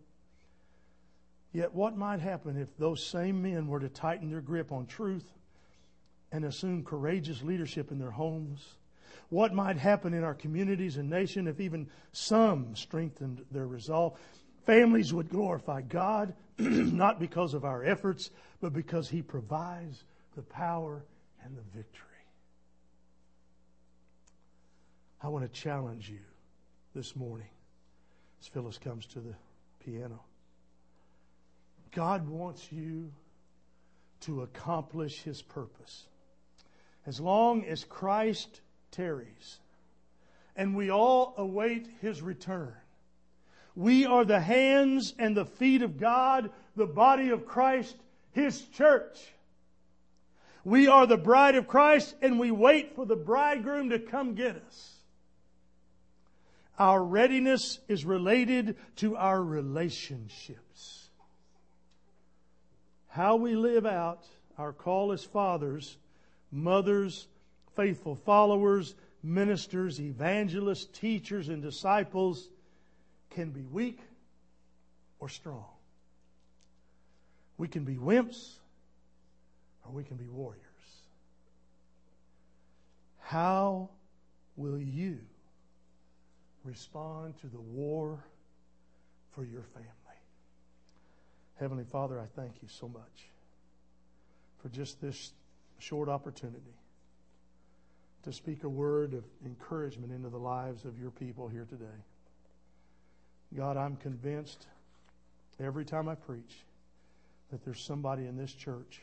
Yet, 1.51 1.73
what 1.73 1.97
might 1.97 2.19
happen 2.19 2.57
if 2.57 2.77
those 2.77 3.03
same 3.05 3.41
men 3.41 3.67
were 3.67 3.79
to 3.79 3.89
tighten 3.89 4.29
their 4.29 4.41
grip 4.41 4.71
on 4.71 4.85
truth 4.85 5.25
and 6.31 6.45
assume 6.45 6.83
courageous 6.83 7.41
leadership 7.41 7.91
in 7.91 7.97
their 7.97 8.11
homes? 8.11 8.75
What 9.29 9.53
might 9.53 9.77
happen 9.77 10.13
in 10.13 10.23
our 10.23 10.35
communities 10.35 10.97
and 10.97 11.09
nation 11.09 11.47
if 11.47 11.59
even 11.59 11.87
some 12.11 12.75
strengthened 12.75 13.45
their 13.51 13.67
resolve? 13.67 14.19
Families 14.65 15.13
would 15.13 15.29
glorify 15.29 15.81
God, 15.81 16.33
not 16.59 17.19
because 17.19 17.55
of 17.55 17.65
our 17.65 17.83
efforts, 17.83 18.29
but 18.61 18.73
because 18.73 19.09
He 19.09 19.21
provides 19.23 20.03
the 20.35 20.43
power 20.43 21.03
and 21.43 21.57
the 21.57 21.63
victory. 21.75 22.05
I 25.21 25.27
want 25.29 25.51
to 25.51 25.61
challenge 25.61 26.09
you 26.09 26.19
this 26.93 27.15
morning 27.15 27.49
as 28.39 28.47
Phyllis 28.47 28.77
comes 28.77 29.05
to 29.07 29.19
the 29.19 29.33
piano. 29.83 30.21
God 31.91 32.27
wants 32.27 32.71
you 32.71 33.11
to 34.21 34.41
accomplish 34.41 35.21
his 35.21 35.41
purpose. 35.41 36.05
As 37.05 37.19
long 37.19 37.65
as 37.65 37.83
Christ 37.83 38.61
tarries 38.91 39.59
and 40.55 40.75
we 40.75 40.91
all 40.91 41.33
await 41.37 41.87
his 42.01 42.21
return, 42.21 42.73
we 43.75 44.05
are 44.05 44.25
the 44.25 44.41
hands 44.41 45.13
and 45.17 45.35
the 45.35 45.45
feet 45.45 45.81
of 45.81 45.97
God, 45.97 46.51
the 46.75 46.85
body 46.85 47.29
of 47.29 47.45
Christ, 47.45 47.95
his 48.31 48.61
church. 48.69 49.17
We 50.65 50.87
are 50.87 51.07
the 51.07 51.17
bride 51.17 51.55
of 51.55 51.67
Christ 51.67 52.13
and 52.21 52.39
we 52.39 52.51
wait 52.51 52.95
for 52.95 53.05
the 53.05 53.15
bridegroom 53.15 53.91
to 53.91 53.99
come 53.99 54.35
get 54.35 54.57
us. 54.57 54.95
Our 56.77 57.03
readiness 57.03 57.79
is 57.87 58.05
related 58.05 58.77
to 58.97 59.15
our 59.17 59.41
relationships. 59.41 60.98
How 63.09 63.35
we 63.35 63.55
live 63.55 63.85
out 63.85 64.23
our 64.57 64.71
call 64.71 65.11
as 65.11 65.23
fathers, 65.23 65.97
mothers, 66.51 67.27
faithful 67.75 68.15
followers, 68.15 68.95
ministers, 69.23 69.99
evangelists, 69.99 70.85
teachers, 70.85 71.49
and 71.49 71.61
disciples 71.61 72.49
can 73.31 73.49
be 73.49 73.63
weak 73.63 73.99
or 75.19 75.29
strong. 75.29 75.65
We 77.57 77.67
can 77.67 77.83
be 77.83 77.95
wimps 77.95 78.53
or 79.85 79.91
we 79.91 80.03
can 80.03 80.17
be 80.17 80.27
warriors. 80.27 80.63
How 83.19 83.89
will 84.55 84.79
you 84.79 85.19
respond 86.63 87.35
to 87.41 87.47
the 87.47 87.59
war 87.59 88.23
for 89.31 89.43
your 89.43 89.63
family? 89.73 89.98
Heavenly 91.59 91.83
Father, 91.83 92.17
I 92.17 92.25
thank 92.39 92.61
you 92.61 92.69
so 92.69 92.87
much 92.87 93.27
for 94.61 94.69
just 94.69 95.01
this 95.01 95.33
short 95.77 96.07
opportunity 96.07 96.73
to 98.23 98.31
speak 98.31 98.63
a 98.63 98.69
word 98.69 99.13
of 99.13 99.25
encouragement 99.45 100.13
into 100.13 100.29
the 100.29 100.37
lives 100.37 100.85
of 100.85 100.97
your 100.97 101.11
people 101.11 101.49
here 101.49 101.65
today. 101.69 101.85
God, 103.55 103.75
I'm 103.75 103.97
convinced 103.97 104.67
every 105.59 105.83
time 105.83 106.07
I 106.07 106.15
preach 106.15 106.63
that 107.51 107.65
there's 107.65 107.81
somebody 107.81 108.25
in 108.25 108.37
this 108.37 108.53
church 108.53 109.01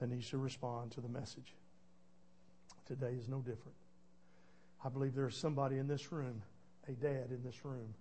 that 0.00 0.08
needs 0.08 0.30
to 0.30 0.38
respond 0.38 0.92
to 0.92 1.02
the 1.02 1.08
message. 1.08 1.52
Today 2.86 3.14
is 3.18 3.28
no 3.28 3.38
different. 3.38 3.76
I 4.82 4.88
believe 4.88 5.14
there's 5.14 5.36
somebody 5.36 5.76
in 5.76 5.86
this 5.86 6.12
room, 6.12 6.42
a 6.88 6.92
dad 6.92 7.26
in 7.30 7.42
this 7.44 7.62
room, 7.64 7.94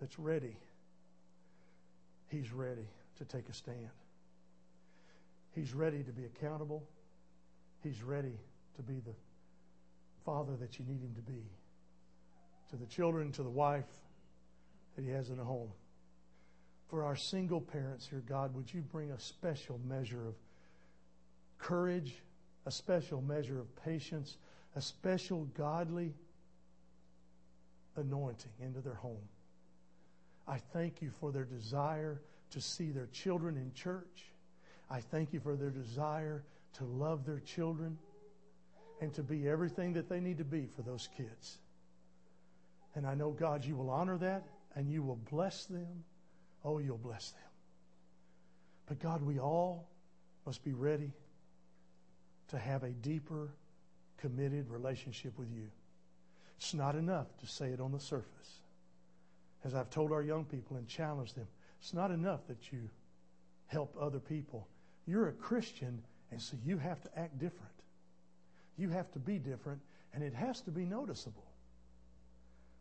that's 0.00 0.18
ready. 0.18 0.56
He's 2.32 2.50
ready 2.50 2.88
to 3.18 3.26
take 3.26 3.46
a 3.50 3.52
stand. 3.52 3.90
He's 5.54 5.74
ready 5.74 6.02
to 6.02 6.12
be 6.12 6.24
accountable. 6.24 6.82
He's 7.82 8.02
ready 8.02 8.38
to 8.76 8.82
be 8.82 9.00
the 9.00 9.12
father 10.24 10.56
that 10.56 10.78
you 10.78 10.86
need 10.86 11.02
him 11.02 11.12
to 11.14 11.20
be 11.20 11.42
to 12.70 12.76
the 12.76 12.86
children, 12.86 13.32
to 13.32 13.42
the 13.42 13.50
wife 13.50 13.84
that 14.96 15.04
he 15.04 15.10
has 15.10 15.28
in 15.28 15.36
the 15.36 15.44
home. 15.44 15.68
For 16.88 17.04
our 17.04 17.16
single 17.16 17.60
parents 17.60 18.06
here, 18.08 18.22
God, 18.26 18.54
would 18.54 18.72
you 18.72 18.80
bring 18.80 19.10
a 19.10 19.20
special 19.20 19.78
measure 19.86 20.26
of 20.26 20.34
courage, 21.58 22.14
a 22.64 22.70
special 22.70 23.20
measure 23.20 23.60
of 23.60 23.84
patience, 23.84 24.38
a 24.74 24.80
special 24.80 25.44
godly 25.54 26.14
anointing 27.96 28.52
into 28.58 28.80
their 28.80 28.94
home. 28.94 29.28
I 30.46 30.58
thank 30.72 31.02
you 31.02 31.10
for 31.20 31.32
their 31.32 31.44
desire 31.44 32.20
to 32.50 32.60
see 32.60 32.90
their 32.90 33.08
children 33.12 33.56
in 33.56 33.72
church. 33.74 34.24
I 34.90 35.00
thank 35.00 35.32
you 35.32 35.40
for 35.40 35.56
their 35.56 35.70
desire 35.70 36.42
to 36.74 36.84
love 36.84 37.24
their 37.24 37.40
children 37.40 37.98
and 39.00 39.12
to 39.14 39.22
be 39.22 39.48
everything 39.48 39.94
that 39.94 40.08
they 40.08 40.20
need 40.20 40.38
to 40.38 40.44
be 40.44 40.68
for 40.76 40.82
those 40.82 41.08
kids. 41.16 41.58
And 42.94 43.06
I 43.06 43.14
know, 43.14 43.30
God, 43.30 43.64
you 43.64 43.76
will 43.76 43.90
honor 43.90 44.18
that 44.18 44.44
and 44.74 44.90
you 44.90 45.02
will 45.02 45.18
bless 45.30 45.64
them. 45.66 46.04
Oh, 46.64 46.78
you'll 46.78 46.98
bless 46.98 47.30
them. 47.30 47.40
But 48.86 49.00
God, 49.00 49.22
we 49.22 49.38
all 49.38 49.88
must 50.44 50.62
be 50.64 50.72
ready 50.72 51.12
to 52.48 52.58
have 52.58 52.82
a 52.82 52.90
deeper, 52.90 53.48
committed 54.18 54.68
relationship 54.68 55.38
with 55.38 55.50
you. 55.50 55.70
It's 56.58 56.74
not 56.74 56.94
enough 56.94 57.26
to 57.40 57.46
say 57.46 57.70
it 57.70 57.80
on 57.80 57.92
the 57.92 58.00
surface. 58.00 58.61
As 59.64 59.74
I've 59.74 59.90
told 59.90 60.12
our 60.12 60.22
young 60.22 60.44
people 60.44 60.76
and 60.76 60.88
challenged 60.88 61.36
them, 61.36 61.46
it's 61.80 61.94
not 61.94 62.10
enough 62.10 62.46
that 62.48 62.72
you 62.72 62.88
help 63.66 63.96
other 64.00 64.18
people. 64.18 64.68
You're 65.06 65.28
a 65.28 65.32
Christian, 65.32 66.02
and 66.30 66.40
so 66.40 66.56
you 66.64 66.78
have 66.78 67.00
to 67.02 67.18
act 67.18 67.38
different. 67.38 67.72
You 68.76 68.88
have 68.90 69.10
to 69.12 69.18
be 69.18 69.38
different, 69.38 69.80
and 70.14 70.22
it 70.22 70.34
has 70.34 70.60
to 70.62 70.70
be 70.70 70.84
noticeable. 70.84 71.46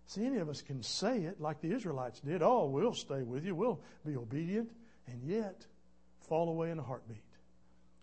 See, 0.08 0.26
any 0.26 0.38
of 0.38 0.50
us 0.50 0.62
can 0.62 0.84
say 0.84 1.20
it 1.20 1.40
like 1.40 1.62
the 1.62 1.72
Israelites 1.74 2.20
did. 2.20 2.42
Oh, 2.42 2.66
we'll 2.66 2.94
stay 2.94 3.22
with 3.22 3.46
you, 3.46 3.56
we'll 3.56 3.80
be 4.06 4.16
obedient, 4.16 4.72
and 5.08 5.24
yet 5.24 5.66
fall 6.28 6.50
away 6.50 6.72
in 6.72 6.80
a 6.80 6.84
heartbeat 6.84 7.24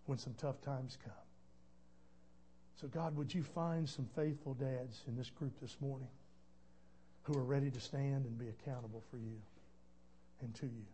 when 0.05 0.17
some 0.17 0.33
tough 0.35 0.61
times 0.61 0.97
come. 1.03 1.13
So, 2.81 2.87
God, 2.87 3.15
would 3.15 3.33
you 3.33 3.43
find 3.43 3.87
some 3.87 4.07
faithful 4.15 4.53
dads 4.53 5.03
in 5.07 5.15
this 5.15 5.29
group 5.29 5.59
this 5.59 5.75
morning 5.81 6.07
who 7.29 7.37
are 7.37 7.43
ready 7.43 7.69
to 7.69 7.79
stand 7.79 8.25
and 8.25 8.37
be 8.39 8.47
accountable 8.47 9.03
for 9.11 9.17
you 9.17 9.37
and 10.41 10.53
to 10.55 10.65
you? 10.65 10.85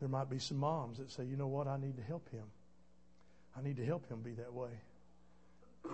There 0.00 0.08
might 0.08 0.30
be 0.30 0.38
some 0.38 0.58
moms 0.58 0.98
that 0.98 1.10
say, 1.10 1.24
you 1.24 1.36
know 1.36 1.48
what, 1.48 1.66
I 1.66 1.78
need 1.78 1.96
to 1.96 2.02
help 2.02 2.30
him. 2.30 2.44
I 3.56 3.62
need 3.62 3.76
to 3.76 3.84
help 3.84 4.08
him 4.08 4.20
be 4.22 4.32
that 4.34 4.52
way. 4.52 4.70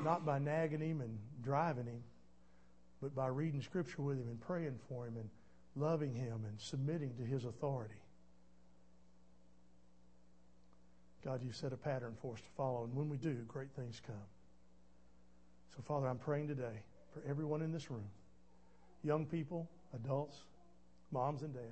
Not 0.03 0.27
by 0.27 0.39
nagging 0.39 0.81
him 0.81 1.01
and 1.01 1.19
driving 1.43 1.87
him, 1.87 2.03
but 3.01 3.15
by 3.15 3.29
reading 3.29 3.63
Scripture 3.63 4.03
with 4.03 4.19
him 4.19 4.29
and 4.29 4.41
praying 4.41 4.79
for 4.89 5.07
him 5.07 5.17
and 5.17 5.29
loving 5.77 6.15
him 6.15 6.45
and 6.47 6.61
submitting 6.61 7.15
to 7.17 7.23
his 7.23 7.45
authority. 7.45 7.95
God, 11.25 11.41
you've 11.43 11.57
set 11.57 11.73
a 11.73 11.77
pattern 11.77 12.15
for 12.21 12.35
us 12.35 12.41
to 12.41 12.49
follow, 12.57 12.85
and 12.85 12.95
when 12.95 13.09
we 13.09 13.17
do, 13.17 13.35
great 13.47 13.71
things 13.77 14.01
come. 14.07 14.17
So, 15.77 15.83
Father, 15.87 16.09
I'm 16.09 16.19
praying 16.19 16.49
today 16.49 16.83
for 17.13 17.23
everyone 17.29 17.63
in 17.63 17.73
this 17.73 17.91
room 17.91 18.09
young 19.03 19.27
people, 19.27 19.69
adults, 19.95 20.37
moms, 21.13 21.43
and 21.43 21.55
dads 21.55 21.65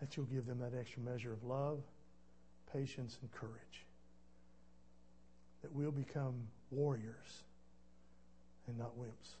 that 0.00 0.16
you'll 0.16 0.26
give 0.26 0.46
them 0.46 0.58
that 0.60 0.72
extra 0.78 1.02
measure 1.02 1.32
of 1.32 1.42
love, 1.44 1.80
patience, 2.72 3.18
and 3.20 3.30
courage. 3.32 3.84
That 5.62 5.72
we'll 5.72 5.90
become 5.90 6.34
warriors 6.70 7.42
and 8.68 8.78
not 8.78 8.96
wimps. 8.98 9.34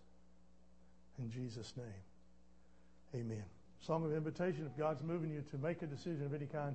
In 1.18 1.30
Jesus' 1.30 1.72
name, 1.76 3.22
amen. 3.22 3.44
Song 3.80 4.04
of 4.04 4.12
invitation 4.12 4.66
if 4.66 4.76
God's 4.76 5.02
moving 5.02 5.30
you 5.30 5.42
to 5.50 5.58
make 5.58 5.82
a 5.82 5.86
decision 5.86 6.24
of 6.24 6.34
any 6.34 6.46
kind. 6.46 6.74